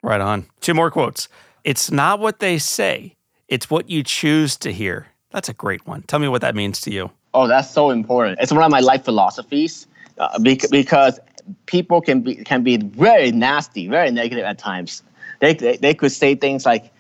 Right 0.02 0.22
on. 0.22 0.48
Two 0.62 0.74
more 0.74 0.90
quotes. 0.90 1.28
It's 1.64 1.92
not 1.92 2.20
what 2.20 2.40
they 2.40 2.58
say, 2.58 3.16
it's 3.48 3.70
what 3.70 3.90
you 3.90 4.04
choose 4.04 4.58
to 4.58 4.72
hear. 4.72 5.08
That's 5.32 5.50
a 5.50 5.54
great 5.54 5.86
one. 5.86 6.04
Tell 6.04 6.20
me 6.20 6.28
what 6.28 6.42
that 6.42 6.56
means 6.56 6.82
to 6.82 6.92
you. 6.92 7.12
Oh, 7.34 7.48
that's 7.48 7.70
so 7.70 7.90
important. 7.90 8.40
It's 8.40 8.52
one 8.52 8.64
of 8.64 8.72
my 8.72 8.80
life 8.80 9.04
philosophies 9.04 9.88
uh, 10.18 10.40
because 10.40 11.20
people 11.66 12.02
can 12.02 12.22
be 12.22 12.36
can 12.36 12.64
be 12.64 12.78
very 12.78 13.32
nasty, 13.32 13.88
very 13.88 14.10
negative 14.12 14.46
at 14.46 14.58
times. 14.58 15.04
They, 15.42 15.54
they, 15.54 15.78
they 15.78 15.94
could 15.94 16.12
say 16.12 16.36
things 16.36 16.66
like, 16.66 16.92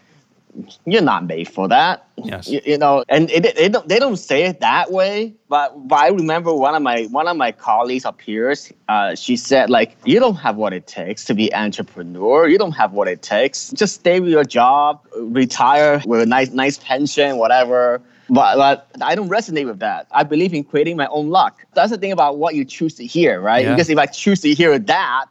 you're 0.85 1.01
not 1.01 1.25
made 1.25 1.47
for 1.47 1.67
that. 1.67 2.07
Yes. 2.23 2.47
You, 2.47 2.61
you 2.65 2.77
know, 2.77 3.03
and 3.09 3.29
it, 3.29 3.55
they 3.55 3.69
don't 3.69 3.87
they 3.87 3.99
don't 3.99 4.17
say 4.17 4.43
it 4.43 4.61
that 4.61 4.91
way, 4.91 5.33
but 5.49 5.87
but 5.87 5.95
I 5.95 6.07
remember 6.09 6.53
one 6.53 6.75
of 6.75 6.81
my 6.81 7.03
one 7.05 7.27
of 7.27 7.37
my 7.37 7.51
colleagues 7.51 8.05
or 8.05 8.13
peers, 8.13 8.71
uh, 8.87 9.15
she 9.15 9.35
said 9.35 9.69
like, 9.69 9.97
you 10.05 10.19
don't 10.19 10.35
have 10.35 10.55
what 10.55 10.73
it 10.73 10.87
takes 10.87 11.25
to 11.25 11.33
be 11.33 11.53
entrepreneur. 11.53 12.47
You 12.47 12.57
don't 12.57 12.71
have 12.71 12.93
what 12.93 13.07
it 13.07 13.21
takes. 13.21 13.71
Just 13.71 13.95
stay 13.95 14.19
with 14.19 14.29
your 14.29 14.45
job, 14.45 15.05
retire 15.17 16.01
with 16.05 16.21
a 16.21 16.25
nice 16.25 16.51
nice 16.51 16.77
pension, 16.77 17.37
whatever. 17.37 18.01
But, 18.27 18.55
but 18.55 18.87
I 19.03 19.13
don't 19.13 19.29
resonate 19.29 19.67
with 19.67 19.79
that. 19.79 20.07
I 20.11 20.23
believe 20.23 20.51
in 20.53 20.63
creating 20.63 20.97
my 20.97 21.05
own 21.07 21.29
luck. 21.29 21.63
That's 21.73 21.91
the 21.91 21.97
thing 21.97 22.11
about 22.11 22.37
what 22.37 22.55
you 22.55 22.65
choose 22.65 22.95
to 22.95 23.05
hear, 23.05 23.39
right? 23.39 23.63
Yeah. 23.63 23.75
Because 23.75 23.87
if 23.89 23.99
I 23.99 24.07
choose 24.07 24.41
to 24.41 24.53
hear 24.53 24.79
that 24.79 25.27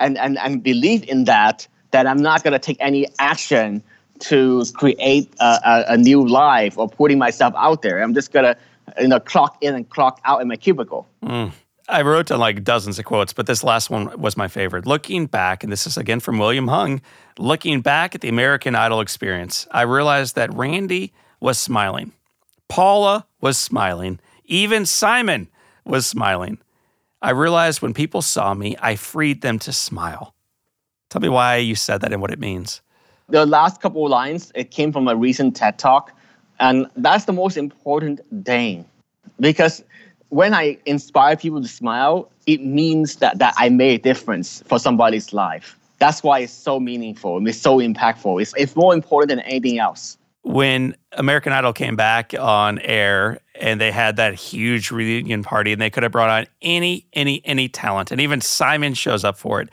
and, 0.00 0.18
and, 0.18 0.36
and 0.38 0.60
believe 0.60 1.08
in 1.08 1.24
that, 1.24 1.68
then 1.92 2.08
I'm 2.08 2.20
not 2.20 2.42
going 2.42 2.52
to 2.52 2.58
take 2.58 2.76
any 2.80 3.06
action 3.20 3.84
to 4.20 4.64
create 4.74 5.32
a, 5.40 5.60
a, 5.64 5.84
a 5.94 5.96
new 5.96 6.26
life 6.26 6.78
or 6.78 6.88
putting 6.88 7.18
myself 7.18 7.54
out 7.56 7.82
there. 7.82 8.02
I'm 8.02 8.14
just 8.14 8.32
to 8.32 8.56
you 9.00 9.08
know, 9.08 9.20
clock 9.20 9.56
in 9.60 9.74
and 9.74 9.88
clock 9.88 10.20
out 10.24 10.40
in 10.40 10.48
my 10.48 10.56
cubicle. 10.56 11.06
Mm. 11.22 11.52
I 11.88 12.02
wrote 12.02 12.26
down 12.26 12.40
like 12.40 12.64
dozens 12.64 12.98
of 12.98 13.04
quotes, 13.04 13.32
but 13.32 13.46
this 13.46 13.62
last 13.62 13.90
one 13.90 14.18
was 14.18 14.36
my 14.36 14.48
favorite. 14.48 14.86
Looking 14.86 15.26
back, 15.26 15.62
and 15.62 15.70
this 15.70 15.86
is 15.86 15.98
again 15.98 16.20
from 16.20 16.38
William 16.38 16.68
Hung, 16.68 17.02
looking 17.38 17.82
back 17.82 18.14
at 18.14 18.22
the 18.22 18.28
American 18.28 18.74
Idol 18.74 19.00
experience, 19.00 19.66
I 19.70 19.82
realized 19.82 20.34
that 20.36 20.54
Randy 20.54 21.12
was 21.40 21.58
smiling. 21.58 22.12
Paula 22.68 23.26
was 23.40 23.58
smiling. 23.58 24.18
Even 24.46 24.86
Simon 24.86 25.48
was 25.84 26.06
smiling. 26.06 26.58
I 27.20 27.30
realized 27.30 27.82
when 27.82 27.92
people 27.92 28.22
saw 28.22 28.54
me, 28.54 28.76
I 28.80 28.96
freed 28.96 29.42
them 29.42 29.58
to 29.60 29.72
smile. 29.72 30.34
Tell 31.10 31.20
me 31.20 31.28
why 31.28 31.56
you 31.56 31.74
said 31.74 32.00
that 32.00 32.12
and 32.12 32.22
what 32.22 32.30
it 32.30 32.38
means. 32.38 32.80
The 33.34 33.46
last 33.46 33.80
couple 33.80 34.04
of 34.04 34.12
lines, 34.12 34.52
it 34.54 34.70
came 34.70 34.92
from 34.92 35.08
a 35.08 35.16
recent 35.16 35.56
TED 35.56 35.76
talk. 35.76 36.12
And 36.60 36.86
that's 36.94 37.24
the 37.24 37.32
most 37.32 37.56
important 37.56 38.20
thing. 38.44 38.84
Because 39.40 39.82
when 40.28 40.54
I 40.54 40.78
inspire 40.86 41.36
people 41.36 41.60
to 41.60 41.66
smile, 41.66 42.30
it 42.46 42.60
means 42.62 43.16
that, 43.16 43.38
that 43.38 43.54
I 43.56 43.70
made 43.70 43.98
a 43.98 44.02
difference 44.02 44.62
for 44.68 44.78
somebody's 44.78 45.32
life. 45.32 45.76
That's 45.98 46.22
why 46.22 46.38
it's 46.44 46.52
so 46.52 46.78
meaningful. 46.78 47.36
And 47.38 47.48
it's 47.48 47.60
so 47.60 47.78
impactful. 47.78 48.40
It's, 48.40 48.54
it's 48.56 48.76
more 48.76 48.94
important 48.94 49.30
than 49.30 49.40
anything 49.40 49.80
else. 49.80 50.16
when 50.44 50.94
American 51.12 51.52
Idol 51.52 51.72
came 51.72 51.96
back 51.96 52.34
on 52.38 52.78
air 52.80 53.40
and 53.54 53.80
they 53.80 53.90
had 53.90 54.16
that 54.16 54.34
huge 54.34 54.90
reunion 54.90 55.42
party 55.42 55.72
and 55.72 55.80
they 55.80 55.90
could 55.90 56.02
have 56.02 56.12
brought 56.12 56.28
on 56.28 56.46
any, 56.62 57.06
any, 57.14 57.40
any 57.44 57.68
talent. 57.68 58.12
And 58.12 58.20
even 58.20 58.40
Simon 58.42 58.92
shows 58.94 59.24
up 59.24 59.38
for 59.38 59.60
it. 59.62 59.70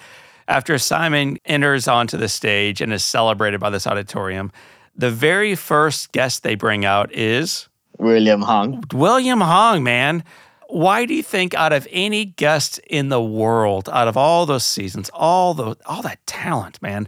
After 0.51 0.77
Simon 0.77 1.37
enters 1.45 1.87
onto 1.87 2.17
the 2.17 2.27
stage 2.27 2.81
and 2.81 2.91
is 2.91 3.05
celebrated 3.05 3.61
by 3.61 3.69
this 3.69 3.87
auditorium, 3.87 4.51
the 4.93 5.09
very 5.09 5.55
first 5.55 6.11
guest 6.11 6.43
they 6.43 6.55
bring 6.55 6.83
out 6.83 7.09
is 7.13 7.69
William 7.99 8.41
Hung. 8.41 8.83
William 8.91 9.39
Hung, 9.39 9.81
man. 9.81 10.25
Why 10.67 11.05
do 11.05 11.13
you 11.13 11.23
think 11.23 11.53
out 11.53 11.71
of 11.71 11.87
any 11.89 12.25
guest 12.25 12.79
in 12.79 13.07
the 13.07 13.21
world, 13.23 13.87
out 13.93 14.09
of 14.09 14.17
all 14.17 14.45
those 14.45 14.65
seasons, 14.65 15.09
all 15.13 15.53
the 15.53 15.77
all 15.85 16.01
that 16.01 16.19
talent, 16.25 16.81
man, 16.81 17.07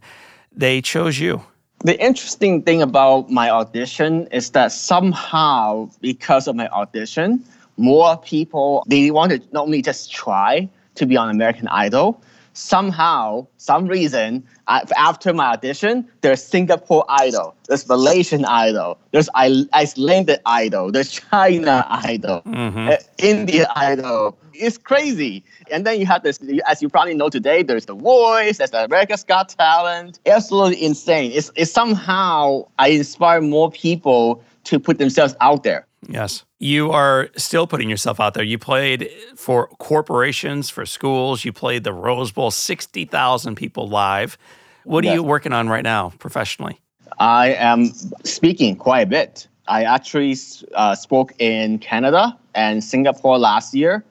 they 0.53 0.81
chose 0.81 1.19
you? 1.19 1.43
The 1.79 2.01
interesting 2.01 2.61
thing 2.61 2.81
about 2.81 3.29
my 3.29 3.49
audition 3.49 4.25
is 4.27 4.51
that 4.51 4.71
somehow, 4.71 5.89
because 5.99 6.47
of 6.47 6.55
my 6.55 6.69
audition, 6.69 7.43
more 7.75 8.15
people 8.15 8.85
they 8.87 9.11
want 9.11 9.33
to 9.33 9.41
not 9.51 9.65
only 9.65 9.81
just 9.81 10.13
try 10.13 10.69
to 10.95 11.05
be 11.05 11.17
on 11.17 11.29
American 11.29 11.67
Idol. 11.67 12.21
Somehow, 12.53 13.47
some 13.57 13.87
reason, 13.87 14.43
after 14.67 15.33
my 15.33 15.53
audition, 15.53 16.07
there's 16.21 16.43
Singapore 16.43 17.03
Idol, 17.09 17.55
there's 17.67 17.87
Malaysian 17.87 18.45
Idol, 18.45 18.97
there's 19.11 19.27
I- 19.33 19.65
Icelandic 19.73 20.39
Idol, 20.45 20.91
there's 20.91 21.11
China 21.11 21.85
Idol, 21.89 22.43
uh, 22.45 22.97
India 23.17 23.67
Idol. 23.75 24.37
It's 24.53 24.77
crazy. 24.77 25.43
And 25.71 25.83
then 25.85 25.99
you 25.99 26.05
have 26.05 26.21
this, 26.21 26.39
as 26.67 26.81
you 26.81 26.89
probably 26.89 27.15
know 27.15 27.29
today, 27.29 27.63
there's 27.63 27.87
The 27.87 27.95
Voice, 27.95 28.59
there's 28.59 28.69
the 28.69 28.85
America's 28.85 29.23
Got 29.23 29.49
Talent. 29.49 30.19
Absolutely 30.27 30.83
insane. 30.83 31.31
It's, 31.33 31.49
it's 31.55 31.71
somehow 31.71 32.67
I 32.77 32.89
inspire 32.89 33.41
more 33.41 33.71
people 33.71 34.43
to 34.65 34.79
put 34.79 34.99
themselves 34.99 35.35
out 35.41 35.63
there. 35.63 35.87
Yes. 36.07 36.43
You 36.59 36.91
are 36.91 37.29
still 37.35 37.67
putting 37.67 37.89
yourself 37.89 38.19
out 38.19 38.33
there. 38.33 38.43
You 38.43 38.57
played 38.57 39.09
for 39.35 39.67
corporations, 39.79 40.69
for 40.69 40.85
schools. 40.85 41.45
You 41.45 41.53
played 41.53 41.83
the 41.83 41.93
Rose 41.93 42.31
Bowl, 42.31 42.51
60,000 42.51 43.55
people 43.55 43.87
live. 43.87 44.37
What 44.85 45.03
are 45.03 45.07
Yes. 45.07 45.15
you 45.15 45.23
working 45.23 45.53
on 45.53 45.69
right 45.69 45.83
now 45.83 46.11
professionally? 46.19 46.79
I 47.19 47.53
am 47.53 47.85
speaking 48.23 48.75
quite 48.75 49.01
a 49.01 49.05
bit. 49.05 49.47
I 49.67 49.83
actually 49.83 50.35
uh, 50.75 50.95
spoke 50.95 51.33
in 51.39 51.79
Canada 51.79 52.37
and 52.53 52.83
Singapore 52.83 53.37
last 53.37 53.73
year, 53.73 54.03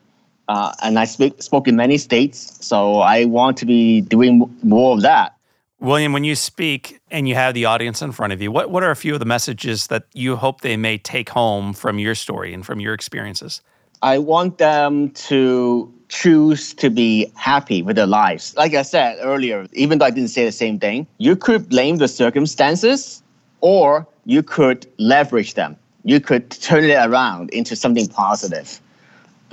uh, 0.48 0.72
and 0.82 0.98
I 0.98 1.04
speak, 1.04 1.42
spoke 1.42 1.68
in 1.68 1.76
many 1.76 1.98
states. 1.98 2.56
So 2.64 3.00
I 3.00 3.26
want 3.26 3.56
to 3.58 3.66
be 3.66 4.00
doing 4.00 4.48
more 4.62 4.94
of 4.94 5.02
that. 5.02 5.34
William, 5.78 6.12
when 6.12 6.24
you 6.24 6.36
speak 6.36 7.00
and 7.12 7.28
you 7.28 7.34
have 7.34 7.54
the 7.54 7.66
audience 7.66 8.02
in 8.02 8.10
front 8.10 8.32
of 8.32 8.42
you, 8.42 8.50
what, 8.50 8.70
what 8.70 8.82
are 8.82 8.90
a 8.90 8.96
few 8.96 9.12
of 9.12 9.20
the 9.20 9.26
messages 9.26 9.86
that 9.88 10.06
you 10.14 10.34
hope 10.36 10.62
they 10.62 10.76
may 10.76 10.98
take 10.98 11.28
home 11.28 11.74
from 11.74 11.98
your 11.98 12.14
story 12.14 12.52
and 12.52 12.64
from 12.66 12.80
your 12.80 12.94
experiences? 12.94 13.60
I 14.00 14.18
want 14.18 14.58
them 14.58 15.10
to 15.10 15.92
choose 16.08 16.74
to 16.74 16.90
be 16.90 17.30
happy 17.36 17.82
with 17.82 17.96
their 17.96 18.06
lives. 18.06 18.54
Like 18.56 18.74
I 18.74 18.82
said 18.82 19.18
earlier, 19.20 19.68
even 19.74 19.98
though 19.98 20.06
I 20.06 20.10
didn't 20.10 20.30
say 20.30 20.44
the 20.44 20.52
same 20.52 20.80
thing, 20.80 21.06
you 21.18 21.36
could 21.36 21.68
blame 21.68 21.98
the 21.98 22.08
circumstances 22.08 23.22
or 23.60 24.06
you 24.24 24.42
could 24.42 24.86
leverage 24.98 25.54
them. 25.54 25.76
You 26.04 26.18
could 26.18 26.50
turn 26.50 26.84
it 26.84 26.94
around 26.94 27.50
into 27.50 27.76
something 27.76 28.08
positive. 28.08 28.80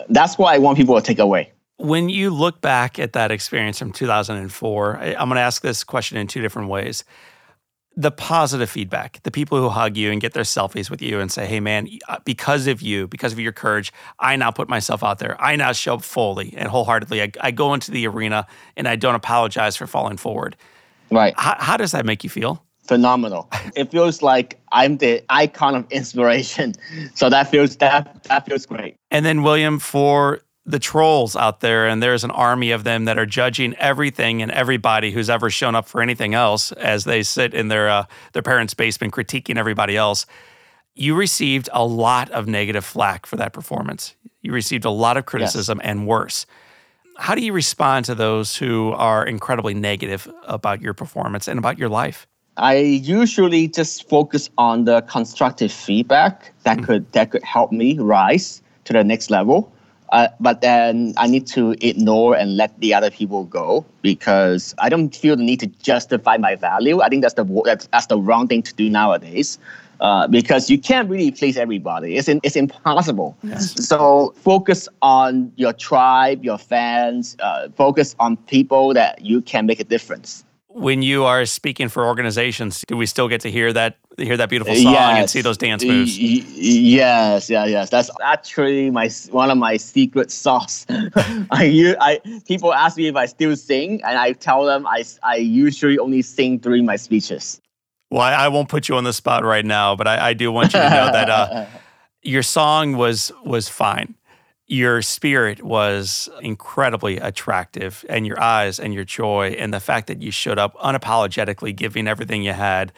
That's 0.09 0.37
what 0.37 0.53
I 0.53 0.57
want 0.57 0.77
people 0.77 0.95
to 0.95 1.01
take 1.01 1.19
away. 1.19 1.51
When 1.77 2.09
you 2.09 2.29
look 2.29 2.59
back 2.59 2.99
at 2.99 3.13
that 3.13 3.31
experience 3.31 3.79
from 3.79 3.91
2004, 3.91 4.97
I- 4.97 5.15
I'm 5.15 5.29
going 5.29 5.35
to 5.35 5.41
ask 5.41 5.61
this 5.61 5.83
question 5.83 6.17
in 6.17 6.27
two 6.27 6.41
different 6.41 6.69
ways. 6.69 7.03
The 7.99 8.11
positive 8.11 8.69
feedback, 8.69 9.21
the 9.23 9.31
people 9.31 9.59
who 9.59 9.67
hug 9.67 9.97
you 9.97 10.11
and 10.11 10.21
get 10.21 10.33
their 10.33 10.43
selfies 10.43 10.89
with 10.89 11.01
you 11.01 11.19
and 11.19 11.29
say, 11.29 11.45
hey, 11.45 11.59
man, 11.59 11.89
uh, 12.07 12.17
because 12.23 12.65
of 12.67 12.81
you, 12.81 13.07
because 13.07 13.33
of 13.33 13.39
your 13.39 13.51
courage, 13.51 13.91
I 14.19 14.35
now 14.37 14.51
put 14.51 14.69
myself 14.69 15.03
out 15.03 15.19
there. 15.19 15.35
I 15.41 15.57
now 15.57 15.73
show 15.73 15.95
up 15.95 16.03
fully 16.03 16.53
and 16.55 16.69
wholeheartedly. 16.69 17.21
I, 17.21 17.31
I 17.41 17.51
go 17.51 17.73
into 17.73 17.91
the 17.91 18.07
arena 18.07 18.47
and 18.77 18.87
I 18.87 18.95
don't 18.95 19.15
apologize 19.15 19.75
for 19.75 19.85
falling 19.85 20.15
forward. 20.15 20.55
Right. 21.11 21.33
How, 21.37 21.55
how 21.59 21.77
does 21.77 21.91
that 21.91 22.05
make 22.05 22.23
you 22.23 22.29
feel? 22.29 22.63
phenomenal. 22.89 23.47
It 23.75 23.91
feels 23.91 24.23
like 24.23 24.59
I'm 24.71 24.97
the 24.97 25.23
icon 25.29 25.75
of 25.75 25.85
inspiration. 25.91 26.73
So 27.13 27.29
that 27.29 27.51
feels 27.51 27.77
that 27.77 28.23
that 28.23 28.45
feels 28.47 28.65
great. 28.65 28.95
And 29.11 29.23
then, 29.25 29.43
William, 29.43 29.77
for 29.77 30.41
the 30.69 30.79
trolls 30.79 31.35
out 31.35 31.61
there, 31.61 31.87
and 31.87 32.01
there's 32.01 32.23
an 32.23 32.29
army 32.31 32.71
of 32.71 32.83
them 32.83 33.05
that 33.05 33.17
are 33.17 33.25
judging 33.25 33.73
everything 33.75 34.43
and 34.43 34.51
everybody 34.51 35.09
who's 35.09 35.29
ever 35.29 35.49
shown 35.49 35.73
up 35.73 35.87
for 35.87 35.99
anything 36.01 36.35
else 36.35 36.71
as 36.73 37.05
they 37.05 37.23
sit 37.23 37.55
in 37.55 37.69
their 37.69 37.89
uh, 37.89 38.05
their 38.33 38.43
parents' 38.43 38.75
basement 38.75 39.13
critiquing 39.13 39.57
everybody 39.57 39.97
else. 39.97 40.27
You 40.93 41.15
received 41.15 41.69
a 41.73 41.83
lot 41.83 42.29
of 42.31 42.47
negative 42.47 42.85
flack 42.85 43.25
for 43.25 43.35
that 43.37 43.51
performance. 43.51 44.15
You 44.41 44.53
received 44.53 44.85
a 44.85 44.91
lot 44.91 45.17
of 45.17 45.25
criticism 45.25 45.81
and 45.83 46.05
worse. 46.05 46.45
How 47.17 47.35
do 47.35 47.41
you 47.41 47.51
respond 47.51 48.05
to 48.05 48.15
those 48.15 48.55
who 48.55 48.91
are 48.91 49.25
incredibly 49.25 49.73
negative 49.73 50.31
about 50.43 50.81
your 50.81 50.93
performance 50.93 51.47
and 51.47 51.57
about 51.57 51.77
your 51.77 51.89
life? 51.89 52.27
I 52.57 52.77
usually 52.77 53.67
just 53.69 54.07
focus 54.07 54.49
on 54.57 54.85
the 54.85 55.01
constructive 55.01 55.71
feedback 55.71 56.53
that 56.63 56.83
could 56.83 57.11
that 57.13 57.31
could 57.31 57.43
help 57.43 57.71
me 57.71 57.97
rise 57.97 58.61
to 58.85 58.93
the 58.93 59.03
next 59.03 59.31
level. 59.31 59.71
Uh, 60.11 60.27
but 60.39 60.61
then 60.61 61.13
I 61.17 61.27
need 61.27 61.45
to 61.47 61.75
ignore 61.81 62.35
and 62.35 62.57
let 62.57 62.79
the 62.79 62.93
other 62.93 63.11
people 63.11 63.45
go 63.45 63.85
because 64.01 64.73
I 64.79 64.89
don't 64.89 65.15
feel 65.15 65.35
the 65.35 65.43
need 65.43 65.59
to 65.59 65.67
justify 65.67 66.37
my 66.37 66.55
value. 66.55 67.01
I 67.01 67.09
think 67.09 67.21
that's 67.21 67.35
the 67.35 67.45
that's, 67.65 67.87
that's 67.87 68.07
the 68.07 68.19
wrong 68.19 68.47
thing 68.47 68.63
to 68.63 68.73
do 68.73 68.89
nowadays. 68.89 69.59
Uh, 70.01 70.27
because 70.27 70.69
you 70.69 70.79
can't 70.79 71.09
really 71.09 71.29
please 71.29 71.57
everybody. 71.57 72.15
It's 72.15 72.29
in, 72.29 72.39
it's 72.41 72.55
impossible. 72.55 73.37
So 73.59 74.33
focus 74.37 74.87
on 75.01 75.51
your 75.57 75.73
tribe, 75.73 76.41
your 76.43 76.57
fans. 76.57 77.35
Uh, 77.39 77.67
focus 77.75 78.15
on 78.17 78.37
people 78.37 78.93
that 78.93 79.25
you 79.25 79.41
can 79.41 79.65
make 79.65 79.81
a 79.81 79.83
difference. 79.83 80.45
When 80.79 81.01
you 81.01 81.25
are 81.25 81.45
speaking 81.45 81.89
for 81.89 82.05
organizations, 82.05 82.85
do 82.87 82.95
we 82.95 83.05
still 83.05 83.27
get 83.27 83.41
to 83.41 83.51
hear 83.51 83.73
that 83.73 83.97
hear 84.17 84.37
that 84.37 84.49
beautiful 84.49 84.75
song 84.75 85.17
and 85.19 85.29
see 85.29 85.41
those 85.41 85.57
dance 85.57 85.83
moves? 85.85 86.17
Y- 86.17 86.43
yes, 86.55 87.49
yeah, 87.49 87.65
yes. 87.65 87.89
That's 87.89 88.09
actually 88.23 88.89
my 88.89 89.09
one 89.31 89.51
of 89.51 89.57
my 89.57 89.75
secret 89.77 90.31
sauce. 90.31 90.85
I, 90.89 91.95
I 91.99 92.19
people 92.47 92.73
ask 92.73 92.95
me 92.95 93.07
if 93.07 93.15
I 93.15 93.25
still 93.25 93.55
sing, 93.55 94.01
and 94.03 94.17
I 94.17 94.31
tell 94.33 94.65
them 94.65 94.87
I, 94.87 95.03
I 95.21 95.35
usually 95.35 95.99
only 95.99 96.21
sing 96.21 96.57
during 96.59 96.85
my 96.85 96.95
speeches. 96.95 97.59
Well, 98.09 98.21
I, 98.21 98.33
I 98.33 98.47
won't 98.47 98.69
put 98.69 98.89
you 98.89 98.95
on 98.95 99.03
the 99.03 99.13
spot 99.13 99.43
right 99.43 99.65
now, 99.65 99.95
but 99.95 100.07
I, 100.07 100.29
I 100.29 100.33
do 100.33 100.51
want 100.51 100.73
you 100.73 100.79
to 100.79 100.89
know 100.89 101.11
that 101.11 101.29
uh, 101.29 101.65
your 102.23 102.43
song 102.43 102.95
was 102.95 103.31
was 103.43 103.67
fine. 103.69 104.15
Your 104.71 105.01
spirit 105.01 105.63
was 105.63 106.29
incredibly 106.41 107.17
attractive, 107.17 108.05
and 108.07 108.27
your 108.27 108.39
eyes 108.39 108.79
and 108.79 108.93
your 108.93 109.03
joy, 109.03 109.55
and 109.57 109.73
the 109.73 109.79
fact 109.79 110.05
that 110.07 110.21
you 110.21 110.29
showed 110.29 110.59
up 110.59 110.75
unapologetically, 110.75 111.75
giving 111.75 112.07
everything 112.07 112.43
you 112.43 112.53
had. 112.53 112.93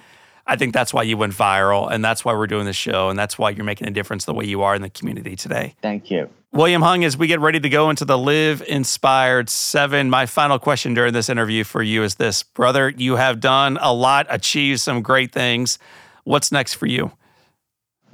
I 0.45 0.57
think 0.57 0.73
that's 0.73 0.93
why 0.93 1.03
you 1.03 1.15
went 1.15 1.31
viral, 1.31 1.89
and 1.89 2.03
that's 2.03 2.25
why 2.25 2.33
we're 2.33 2.47
doing 2.47 2.65
this 2.65 2.75
show, 2.75 3.07
and 3.09 3.17
that's 3.17 3.37
why 3.37 3.51
you're 3.51 3.63
making 3.63 3.87
a 3.87 3.91
difference 3.91 4.25
the 4.25 4.33
way 4.33 4.43
you 4.43 4.63
are 4.63 4.75
in 4.75 4.81
the 4.81 4.89
community 4.89 5.37
today. 5.37 5.75
Thank 5.81 6.11
you. 6.11 6.29
William 6.51 6.81
Hung, 6.81 7.05
as 7.05 7.15
we 7.15 7.27
get 7.27 7.39
ready 7.39 7.61
to 7.61 7.69
go 7.69 7.89
into 7.89 8.03
the 8.03 8.17
Live 8.17 8.61
Inspired 8.67 9.49
Seven, 9.49 10.09
my 10.09 10.25
final 10.25 10.59
question 10.59 10.93
during 10.93 11.13
this 11.13 11.29
interview 11.29 11.63
for 11.63 11.81
you 11.81 12.03
is 12.03 12.15
this 12.15 12.43
Brother, 12.43 12.89
you 12.89 13.15
have 13.15 13.39
done 13.39 13.77
a 13.79 13.93
lot, 13.93 14.27
achieved 14.29 14.81
some 14.81 15.01
great 15.01 15.31
things. 15.31 15.79
What's 16.25 16.51
next 16.51 16.73
for 16.73 16.87
you? 16.87 17.13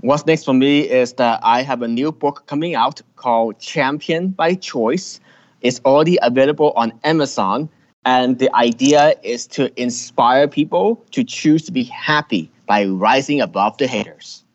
What's 0.01 0.25
next 0.27 0.43
for 0.43 0.53
me 0.53 0.81
is 0.81 1.13
that 1.13 1.39
I 1.41 1.63
have 1.63 1.81
a 1.81 1.87
new 1.87 2.11
book 2.11 2.43
coming 2.45 2.75
out 2.75 3.01
called 3.15 3.59
Champion 3.59 4.29
by 4.29 4.53
Choice. 4.53 5.19
It's 5.61 5.81
already 5.85 6.19
available 6.21 6.71
on 6.75 6.93
Amazon. 7.03 7.67
And 8.05 8.37
the 8.37 8.53
idea 8.55 9.15
is 9.23 9.47
to 9.47 9.69
inspire 9.81 10.47
people 10.47 11.03
to 11.11 11.23
choose 11.23 11.63
to 11.63 11.71
be 11.71 11.83
happy 11.83 12.49
by 12.67 12.85
rising 12.85 13.41
above 13.41 13.77
the 13.79 13.87
haters. 13.87 14.45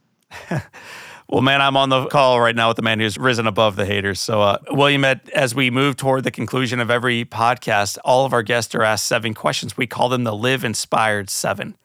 well, 1.28 1.42
man, 1.42 1.60
I'm 1.60 1.76
on 1.76 1.88
the 1.88 2.06
call 2.06 2.40
right 2.40 2.54
now 2.54 2.68
with 2.68 2.76
the 2.76 2.82
man 2.82 3.00
who's 3.00 3.18
risen 3.18 3.48
above 3.48 3.74
the 3.74 3.84
haters. 3.84 4.20
So, 4.20 4.40
uh, 4.40 4.58
William, 4.70 5.04
as 5.34 5.54
we 5.56 5.70
move 5.70 5.96
toward 5.96 6.22
the 6.22 6.30
conclusion 6.30 6.78
of 6.78 6.88
every 6.88 7.24
podcast, 7.24 7.98
all 8.04 8.24
of 8.24 8.32
our 8.32 8.42
guests 8.44 8.74
are 8.76 8.84
asked 8.84 9.06
seven 9.06 9.34
questions. 9.34 9.76
We 9.76 9.88
call 9.88 10.08
them 10.08 10.24
the 10.24 10.34
Live 10.34 10.64
Inspired 10.64 11.28
Seven. 11.28 11.76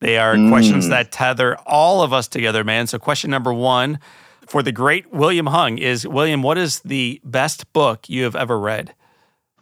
They 0.00 0.16
are 0.16 0.34
mm. 0.34 0.50
questions 0.50 0.88
that 0.88 1.12
tether 1.12 1.56
all 1.66 2.02
of 2.02 2.12
us 2.12 2.26
together, 2.26 2.64
man. 2.64 2.86
So, 2.86 2.98
question 2.98 3.30
number 3.30 3.52
one 3.52 3.98
for 4.46 4.62
the 4.62 4.72
great 4.72 5.12
William 5.12 5.46
Hung 5.46 5.78
is 5.78 6.06
William, 6.06 6.42
what 6.42 6.58
is 6.58 6.80
the 6.80 7.20
best 7.22 7.72
book 7.72 8.08
you 8.08 8.24
have 8.24 8.34
ever 8.34 8.58
read? 8.58 8.94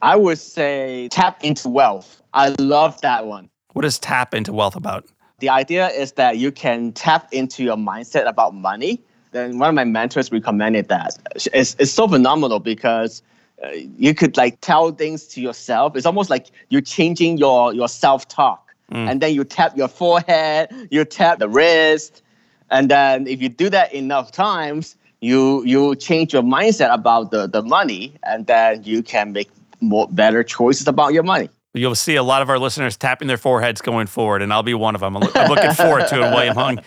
I 0.00 0.16
would 0.16 0.38
say 0.38 1.08
Tap 1.10 1.44
into 1.44 1.68
Wealth. 1.68 2.22
I 2.32 2.54
love 2.58 3.00
that 3.02 3.26
one. 3.26 3.50
What 3.72 3.84
is 3.84 3.98
Tap 3.98 4.32
into 4.32 4.52
Wealth 4.52 4.76
about? 4.76 5.04
The 5.40 5.48
idea 5.48 5.88
is 5.88 6.12
that 6.12 6.38
you 6.38 6.50
can 6.50 6.92
tap 6.92 7.28
into 7.32 7.62
your 7.62 7.76
mindset 7.76 8.26
about 8.26 8.54
money. 8.54 9.02
Then 9.32 9.58
one 9.58 9.68
of 9.68 9.74
my 9.74 9.84
mentors 9.84 10.32
recommended 10.32 10.88
that. 10.88 11.18
It's, 11.52 11.76
it's 11.78 11.92
so 11.92 12.08
phenomenal 12.08 12.58
because 12.58 13.22
uh, 13.62 13.68
you 13.72 14.14
could 14.14 14.36
like 14.36 14.60
tell 14.60 14.92
things 14.92 15.26
to 15.28 15.40
yourself. 15.40 15.96
It's 15.96 16.06
almost 16.06 16.30
like 16.30 16.46
you're 16.70 16.80
changing 16.80 17.38
your, 17.38 17.74
your 17.74 17.88
self 17.88 18.26
talk 18.26 18.67
Mm. 18.92 19.10
And 19.10 19.20
then 19.20 19.34
you 19.34 19.44
tap 19.44 19.76
your 19.76 19.88
forehead, 19.88 20.88
you 20.90 21.04
tap 21.04 21.38
the 21.38 21.48
wrist. 21.48 22.22
And 22.70 22.90
then 22.90 23.26
if 23.26 23.40
you 23.42 23.48
do 23.48 23.68
that 23.70 23.92
enough 23.92 24.32
times, 24.32 24.96
you 25.20 25.64
you 25.64 25.96
change 25.96 26.32
your 26.32 26.42
mindset 26.42 26.92
about 26.92 27.30
the, 27.30 27.48
the 27.48 27.62
money 27.62 28.14
and 28.22 28.46
then 28.46 28.84
you 28.84 29.02
can 29.02 29.32
make 29.32 29.50
more 29.80 30.08
better 30.08 30.42
choices 30.42 30.86
about 30.86 31.12
your 31.12 31.22
money. 31.22 31.48
You'll 31.74 31.94
see 31.94 32.16
a 32.16 32.22
lot 32.22 32.42
of 32.42 32.50
our 32.50 32.58
listeners 32.58 32.96
tapping 32.96 33.28
their 33.28 33.36
foreheads 33.36 33.80
going 33.80 34.06
forward, 34.06 34.42
and 34.42 34.52
I'll 34.52 34.62
be 34.62 34.74
one 34.74 34.94
of 34.94 35.00
them. 35.00 35.16
I'm 35.16 35.48
looking 35.48 35.72
forward 35.72 36.08
to 36.08 36.16
it, 36.16 36.20
William 36.34 36.56
Hung. 36.56 36.78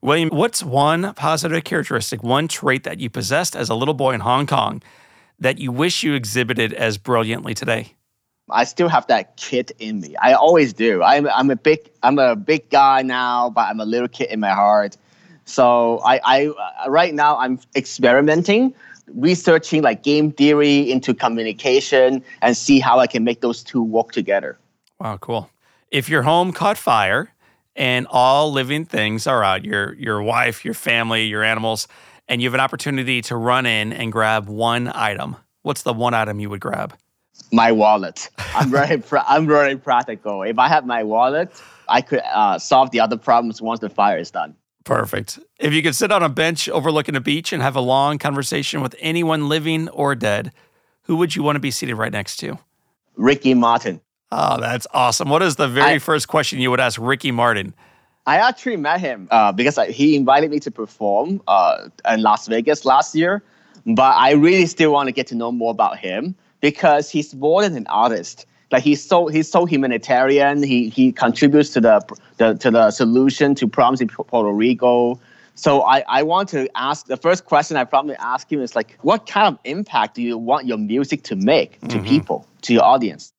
William, 0.00 0.28
what's 0.28 0.62
one 0.62 1.12
positive 1.14 1.64
characteristic, 1.64 2.22
one 2.22 2.46
trait 2.46 2.84
that 2.84 3.00
you 3.00 3.10
possessed 3.10 3.56
as 3.56 3.68
a 3.68 3.74
little 3.74 3.94
boy 3.94 4.12
in 4.12 4.20
Hong 4.20 4.46
Kong 4.46 4.82
that 5.40 5.58
you 5.58 5.72
wish 5.72 6.04
you 6.04 6.14
exhibited 6.14 6.72
as 6.72 6.98
brilliantly 6.98 7.54
today? 7.54 7.94
I 8.50 8.64
still 8.64 8.88
have 8.88 9.06
that 9.08 9.36
kid 9.36 9.72
in 9.78 10.00
me. 10.00 10.16
I 10.16 10.32
always 10.32 10.72
do. 10.72 11.02
I'm 11.02 11.26
I'm 11.28 11.50
a 11.50 11.56
big 11.56 11.90
I'm 12.02 12.18
a 12.18 12.36
big 12.36 12.70
guy 12.70 13.02
now, 13.02 13.50
but 13.50 13.68
I'm 13.68 13.80
a 13.80 13.84
little 13.84 14.08
kid 14.08 14.30
in 14.30 14.40
my 14.40 14.50
heart. 14.50 14.96
So 15.44 16.00
I 16.04 16.20
I 16.24 16.46
uh, 16.46 16.90
right 16.90 17.14
now 17.14 17.38
I'm 17.38 17.60
experimenting, 17.76 18.74
researching 19.14 19.82
like 19.82 20.02
game 20.02 20.32
theory 20.32 20.90
into 20.90 21.14
communication 21.14 22.22
and 22.42 22.56
see 22.56 22.80
how 22.80 22.98
I 22.98 23.06
can 23.06 23.24
make 23.24 23.40
those 23.40 23.62
two 23.62 23.82
work 23.82 24.12
together. 24.12 24.58
Wow, 24.98 25.18
cool. 25.18 25.50
If 25.90 26.08
your 26.08 26.22
home 26.22 26.52
caught 26.52 26.76
fire 26.78 27.32
and 27.76 28.06
all 28.10 28.52
living 28.52 28.84
things 28.84 29.26
are 29.26 29.44
out, 29.44 29.64
your 29.64 29.94
your 29.94 30.22
wife, 30.22 30.64
your 30.64 30.74
family, 30.74 31.24
your 31.26 31.42
animals, 31.42 31.86
and 32.28 32.40
you 32.40 32.48
have 32.48 32.54
an 32.54 32.60
opportunity 32.60 33.20
to 33.22 33.36
run 33.36 33.66
in 33.66 33.92
and 33.92 34.10
grab 34.10 34.48
one 34.48 34.90
item, 34.94 35.36
what's 35.62 35.82
the 35.82 35.92
one 35.92 36.14
item 36.14 36.40
you 36.40 36.48
would 36.50 36.60
grab? 36.60 36.94
My 37.52 37.72
wallet. 37.72 38.28
I'm 38.54 38.70
very 38.70 38.98
pra- 38.98 39.24
I'm 39.28 39.46
very 39.46 39.76
practical. 39.76 40.42
If 40.42 40.58
I 40.58 40.68
have 40.68 40.86
my 40.86 41.02
wallet, 41.02 41.50
I 41.88 42.00
could 42.00 42.22
uh, 42.32 42.58
solve 42.58 42.90
the 42.90 43.00
other 43.00 43.16
problems 43.16 43.62
once 43.62 43.80
the 43.80 43.88
fire 43.88 44.18
is 44.18 44.30
done. 44.30 44.54
Perfect. 44.84 45.38
If 45.58 45.72
you 45.72 45.82
could 45.82 45.94
sit 45.94 46.10
on 46.10 46.22
a 46.22 46.28
bench 46.28 46.68
overlooking 46.68 47.14
a 47.14 47.20
beach 47.20 47.52
and 47.52 47.62
have 47.62 47.76
a 47.76 47.80
long 47.80 48.18
conversation 48.18 48.80
with 48.80 48.94
anyone 48.98 49.48
living 49.48 49.88
or 49.90 50.14
dead, 50.14 50.52
who 51.02 51.16
would 51.16 51.36
you 51.36 51.42
want 51.42 51.56
to 51.56 51.60
be 51.60 51.70
seated 51.70 51.96
right 51.96 52.12
next 52.12 52.36
to? 52.38 52.58
Ricky 53.16 53.54
Martin. 53.54 54.00
Oh, 54.30 54.60
that's 54.60 54.86
awesome. 54.92 55.28
What 55.28 55.42
is 55.42 55.56
the 55.56 55.68
very 55.68 55.94
I, 55.94 55.98
first 55.98 56.28
question 56.28 56.60
you 56.60 56.70
would 56.70 56.80
ask 56.80 56.98
Ricky 57.00 57.30
Martin? 57.30 57.74
I 58.26 58.36
actually 58.36 58.76
met 58.76 59.00
him 59.00 59.26
uh, 59.30 59.52
because 59.52 59.78
I, 59.78 59.90
he 59.90 60.14
invited 60.14 60.50
me 60.50 60.60
to 60.60 60.70
perform 60.70 61.42
uh, 61.48 61.88
in 62.08 62.22
Las 62.22 62.46
Vegas 62.46 62.84
last 62.84 63.14
year, 63.14 63.42
but 63.86 64.14
I 64.16 64.32
really 64.32 64.66
still 64.66 64.92
want 64.92 65.08
to 65.08 65.12
get 65.12 65.26
to 65.28 65.34
know 65.34 65.50
more 65.50 65.70
about 65.70 65.98
him 65.98 66.34
because 66.60 67.10
he's 67.10 67.34
more 67.34 67.62
than 67.62 67.76
an 67.76 67.86
artist. 67.86 68.46
Like 68.70 68.82
he's 68.82 69.02
so 69.02 69.28
he's 69.28 69.50
so 69.50 69.64
humanitarian. 69.64 70.62
He 70.62 70.90
he 70.90 71.12
contributes 71.12 71.70
to 71.70 71.80
the, 71.80 72.16
the 72.36 72.54
to 72.54 72.70
the 72.70 72.90
solution 72.90 73.54
to 73.56 73.66
problems 73.66 74.00
in 74.00 74.08
Puerto 74.08 74.52
Rico. 74.52 75.18
So 75.54 75.82
I, 75.82 76.04
I 76.06 76.22
want 76.22 76.48
to 76.50 76.68
ask 76.76 77.06
the 77.06 77.16
first 77.16 77.44
question 77.44 77.76
I 77.76 77.82
probably 77.82 78.14
ask 78.16 78.50
him 78.52 78.60
is 78.60 78.76
like, 78.76 78.96
what 79.00 79.26
kind 79.26 79.48
of 79.48 79.58
impact 79.64 80.14
do 80.14 80.22
you 80.22 80.38
want 80.38 80.66
your 80.66 80.78
music 80.78 81.24
to 81.24 81.34
make 81.34 81.80
to 81.80 81.96
mm-hmm. 81.96 82.06
people, 82.06 82.46
to 82.62 82.74
your 82.74 82.84
audience? 82.84 83.32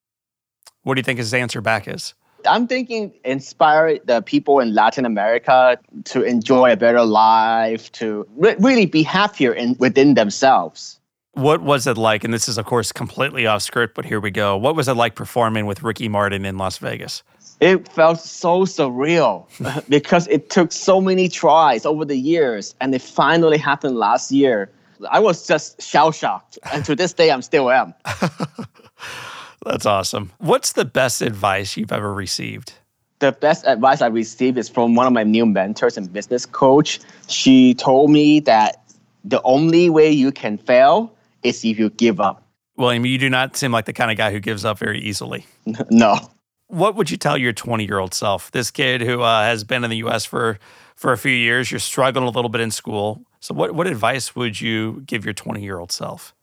What 0.83 0.95
do 0.95 0.99
you 0.99 1.03
think 1.03 1.19
his 1.19 1.33
answer 1.33 1.61
back 1.61 1.87
is? 1.87 2.13
I'm 2.45 2.67
thinking 2.67 3.13
inspire 3.23 3.99
the 4.03 4.21
people 4.21 4.59
in 4.59 4.73
Latin 4.73 5.05
America 5.05 5.77
to 6.05 6.23
enjoy 6.23 6.73
a 6.73 6.77
better 6.77 7.03
life, 7.03 7.91
to 7.93 8.27
re- 8.35 8.55
really 8.59 8.85
be 8.85 9.03
happier 9.03 9.53
in 9.53 9.75
within 9.79 10.13
themselves. 10.15 10.98
What 11.39 11.61
was 11.61 11.87
it 11.87 11.97
like? 11.97 12.25
And 12.25 12.33
this 12.33 12.49
is, 12.49 12.57
of 12.57 12.65
course, 12.65 12.91
completely 12.91 13.47
off 13.47 13.61
script, 13.61 13.95
but 13.95 14.03
here 14.03 14.19
we 14.19 14.29
go. 14.29 14.57
What 14.57 14.75
was 14.75 14.89
it 14.89 14.95
like 14.95 15.15
performing 15.15 15.65
with 15.65 15.81
Ricky 15.81 16.09
Martin 16.09 16.43
in 16.43 16.57
Las 16.57 16.77
Vegas? 16.79 17.23
It 17.61 17.87
felt 17.87 18.19
so 18.19 18.65
surreal 18.65 19.47
because 19.89 20.27
it 20.27 20.49
took 20.49 20.73
so 20.73 20.99
many 20.99 21.29
tries 21.29 21.85
over 21.85 22.03
the 22.03 22.17
years 22.17 22.75
and 22.81 22.93
it 22.93 23.01
finally 23.01 23.57
happened 23.57 23.95
last 23.95 24.33
year. 24.33 24.69
I 25.09 25.21
was 25.21 25.47
just 25.47 25.81
shell 25.81 26.11
shocked. 26.11 26.59
And 26.73 26.83
to 26.83 26.93
this 26.93 27.13
day, 27.13 27.31
I'm 27.31 27.41
still 27.41 27.71
am. 27.71 27.93
That's 29.65 29.85
awesome. 29.85 30.33
What's 30.39 30.73
the 30.73 30.83
best 30.83 31.21
advice 31.21 31.77
you've 31.77 31.93
ever 31.93 32.13
received? 32.13 32.73
The 33.19 33.31
best 33.31 33.65
advice 33.65 34.01
I 34.01 34.07
received 34.07 34.57
is 34.57 34.67
from 34.67 34.95
one 34.95 35.07
of 35.07 35.13
my 35.13 35.23
new 35.23 35.45
mentors 35.45 35.95
and 35.95 36.11
business 36.11 36.45
coach. 36.45 36.99
She 37.29 37.75
told 37.75 38.09
me 38.09 38.41
that 38.41 38.83
the 39.23 39.41
only 39.43 39.89
way 39.89 40.11
you 40.11 40.33
can 40.33 40.57
fail 40.57 41.13
is 41.43 41.63
if 41.63 41.79
you 41.79 41.89
give 41.89 42.19
up. 42.19 42.43
William, 42.77 43.05
you 43.05 43.17
do 43.17 43.29
not 43.29 43.57
seem 43.57 43.71
like 43.71 43.85
the 43.85 43.93
kind 43.93 44.09
of 44.09 44.17
guy 44.17 44.31
who 44.31 44.39
gives 44.39 44.63
up 44.63 44.77
very 44.79 44.99
easily. 44.99 45.45
no. 45.89 46.17
What 46.67 46.95
would 46.95 47.11
you 47.11 47.17
tell 47.17 47.37
your 47.37 47.51
20 47.51 47.85
year 47.85 47.99
old 47.99 48.13
self? 48.13 48.51
This 48.51 48.71
kid 48.71 49.01
who 49.01 49.21
uh, 49.21 49.43
has 49.43 49.63
been 49.63 49.83
in 49.83 49.89
the 49.89 49.97
US 49.97 50.23
for, 50.25 50.59
for 50.95 51.11
a 51.11 51.17
few 51.17 51.31
years, 51.31 51.71
you're 51.71 51.79
struggling 51.79 52.25
a 52.25 52.29
little 52.29 52.49
bit 52.49 52.61
in 52.61 52.71
school. 52.71 53.21
So, 53.41 53.53
what, 53.53 53.73
what 53.73 53.87
advice 53.87 54.35
would 54.35 54.61
you 54.61 55.03
give 55.05 55.25
your 55.25 55.33
20 55.33 55.61
year 55.61 55.79
old 55.79 55.91
self? 55.91 56.33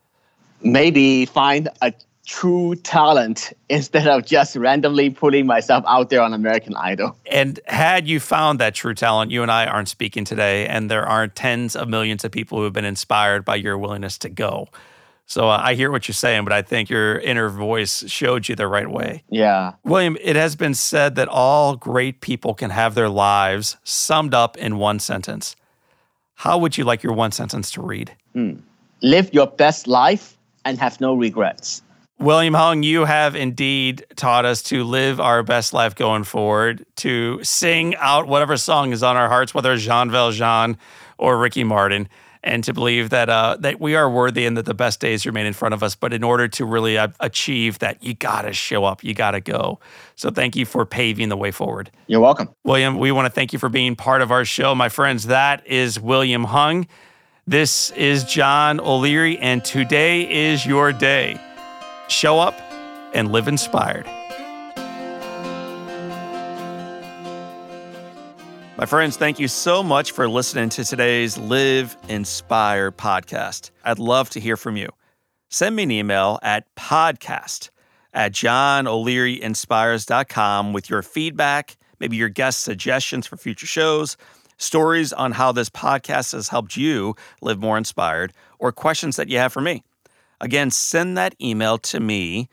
Maybe 0.62 1.26
find 1.26 1.68
a 1.82 1.92
true 2.26 2.74
talent 2.74 3.52
instead 3.68 4.06
of 4.08 4.26
just 4.26 4.56
randomly 4.56 5.08
putting 5.10 5.46
myself 5.46 5.84
out 5.86 6.10
there 6.10 6.20
on 6.20 6.34
American 6.34 6.74
Idol. 6.74 7.16
And 7.30 7.60
had 7.66 8.06
you 8.08 8.20
found 8.20 8.58
that 8.58 8.74
true 8.74 8.94
talent, 8.94 9.30
you 9.30 9.42
and 9.42 9.50
I 9.50 9.66
aren't 9.66 9.88
speaking 9.88 10.24
today, 10.24 10.66
and 10.66 10.90
there 10.90 11.06
aren't 11.06 11.36
tens 11.36 11.76
of 11.76 11.88
millions 11.88 12.24
of 12.24 12.32
people 12.32 12.58
who 12.58 12.64
have 12.64 12.72
been 12.72 12.84
inspired 12.84 13.44
by 13.44 13.54
your 13.56 13.78
willingness 13.78 14.18
to 14.18 14.28
go. 14.28 14.68
So 15.26 15.48
uh, 15.48 15.60
I 15.62 15.74
hear 15.74 15.90
what 15.90 16.06
you're 16.06 16.14
saying, 16.14 16.44
but 16.44 16.52
I 16.52 16.62
think 16.62 16.90
your 16.90 17.18
inner 17.18 17.48
voice 17.48 18.08
showed 18.08 18.48
you 18.48 18.54
the 18.54 18.68
right 18.68 18.88
way. 18.88 19.22
Yeah. 19.28 19.74
William, 19.84 20.16
it 20.20 20.36
has 20.36 20.54
been 20.56 20.74
said 20.74 21.14
that 21.16 21.28
all 21.28 21.76
great 21.76 22.20
people 22.20 22.54
can 22.54 22.70
have 22.70 22.94
their 22.94 23.08
lives 23.08 23.76
summed 23.82 24.34
up 24.34 24.56
in 24.56 24.78
one 24.78 24.98
sentence. 24.98 25.56
How 26.34 26.58
would 26.58 26.76
you 26.76 26.84
like 26.84 27.02
your 27.02 27.12
one 27.12 27.32
sentence 27.32 27.70
to 27.72 27.82
read? 27.82 28.14
Hmm. 28.34 28.56
Live 29.02 29.32
your 29.32 29.46
best 29.46 29.86
life 29.86 30.36
and 30.64 30.78
have 30.78 31.00
no 31.00 31.14
regrets. 31.14 31.82
William 32.18 32.54
Hung, 32.54 32.82
you 32.82 33.04
have 33.04 33.36
indeed 33.36 34.06
taught 34.16 34.46
us 34.46 34.62
to 34.64 34.84
live 34.84 35.20
our 35.20 35.42
best 35.42 35.74
life 35.74 35.94
going 35.94 36.24
forward, 36.24 36.86
to 36.96 37.44
sing 37.44 37.94
out 37.96 38.26
whatever 38.26 38.56
song 38.56 38.92
is 38.92 39.02
on 39.02 39.18
our 39.18 39.28
hearts, 39.28 39.52
whether 39.52 39.70
it's 39.74 39.82
Jean 39.82 40.10
Valjean 40.10 40.78
or 41.18 41.38
Ricky 41.38 41.62
Martin, 41.62 42.08
and 42.42 42.64
to 42.64 42.72
believe 42.72 43.10
that 43.10 43.28
uh, 43.28 43.58
that 43.60 43.80
we 43.80 43.96
are 43.96 44.08
worthy 44.08 44.46
and 44.46 44.56
that 44.56 44.64
the 44.64 44.72
best 44.72 44.98
days 44.98 45.26
remain 45.26 45.44
in 45.44 45.52
front 45.52 45.74
of 45.74 45.82
us. 45.82 45.94
But 45.94 46.14
in 46.14 46.24
order 46.24 46.48
to 46.48 46.64
really 46.64 46.96
uh, 46.96 47.08
achieve 47.20 47.80
that, 47.80 48.02
you 48.02 48.14
gotta 48.14 48.54
show 48.54 48.84
up, 48.84 49.04
you 49.04 49.12
gotta 49.12 49.42
go. 49.42 49.78
So 50.14 50.30
thank 50.30 50.56
you 50.56 50.64
for 50.64 50.86
paving 50.86 51.28
the 51.28 51.36
way 51.36 51.50
forward. 51.50 51.90
You're 52.06 52.20
welcome, 52.20 52.48
William. 52.64 52.98
We 52.98 53.12
want 53.12 53.26
to 53.26 53.32
thank 53.32 53.52
you 53.52 53.58
for 53.58 53.68
being 53.68 53.94
part 53.94 54.22
of 54.22 54.30
our 54.30 54.46
show, 54.46 54.74
my 54.74 54.88
friends. 54.88 55.24
That 55.26 55.66
is 55.66 56.00
William 56.00 56.44
Hung. 56.44 56.86
This 57.46 57.90
is 57.90 58.24
John 58.24 58.80
O'Leary, 58.80 59.36
and 59.38 59.62
today 59.62 60.48
is 60.48 60.64
your 60.64 60.92
day 60.92 61.38
show 62.08 62.38
up, 62.38 62.54
and 63.14 63.32
live 63.32 63.48
inspired. 63.48 64.06
My 68.78 68.84
friends, 68.84 69.16
thank 69.16 69.38
you 69.38 69.48
so 69.48 69.82
much 69.82 70.12
for 70.12 70.28
listening 70.28 70.68
to 70.68 70.84
today's 70.84 71.38
Live 71.38 71.96
Inspired 72.10 72.98
podcast. 72.98 73.70
I'd 73.84 73.98
love 73.98 74.28
to 74.30 74.40
hear 74.40 74.58
from 74.58 74.76
you. 74.76 74.90
Send 75.48 75.76
me 75.76 75.84
an 75.84 75.90
email 75.90 76.38
at 76.42 76.66
podcast 76.74 77.70
at 78.12 78.32
johnolearyinspires.com 78.32 80.74
with 80.74 80.90
your 80.90 81.02
feedback, 81.02 81.78
maybe 82.00 82.16
your 82.16 82.28
guest 82.28 82.64
suggestions 82.64 83.26
for 83.26 83.38
future 83.38 83.66
shows, 83.66 84.18
stories 84.58 85.14
on 85.14 85.32
how 85.32 85.52
this 85.52 85.70
podcast 85.70 86.32
has 86.32 86.48
helped 86.48 86.76
you 86.76 87.14
live 87.40 87.58
more 87.58 87.78
inspired, 87.78 88.34
or 88.58 88.72
questions 88.72 89.16
that 89.16 89.30
you 89.30 89.38
have 89.38 89.54
for 89.54 89.62
me. 89.62 89.82
Again, 90.40 90.70
send 90.70 91.16
that 91.16 91.34
email 91.40 91.78
to 91.78 91.98
me 92.00 92.50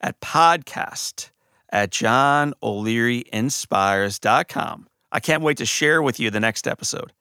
at 0.00 0.18
podcast 0.20 1.30
at 1.70 1.90
johnolearyinspires.com. 1.90 4.86
I 5.12 5.20
can't 5.20 5.42
wait 5.42 5.58
to 5.58 5.66
share 5.66 6.02
with 6.02 6.18
you 6.18 6.30
the 6.30 6.40
next 6.40 6.66
episode. 6.66 7.12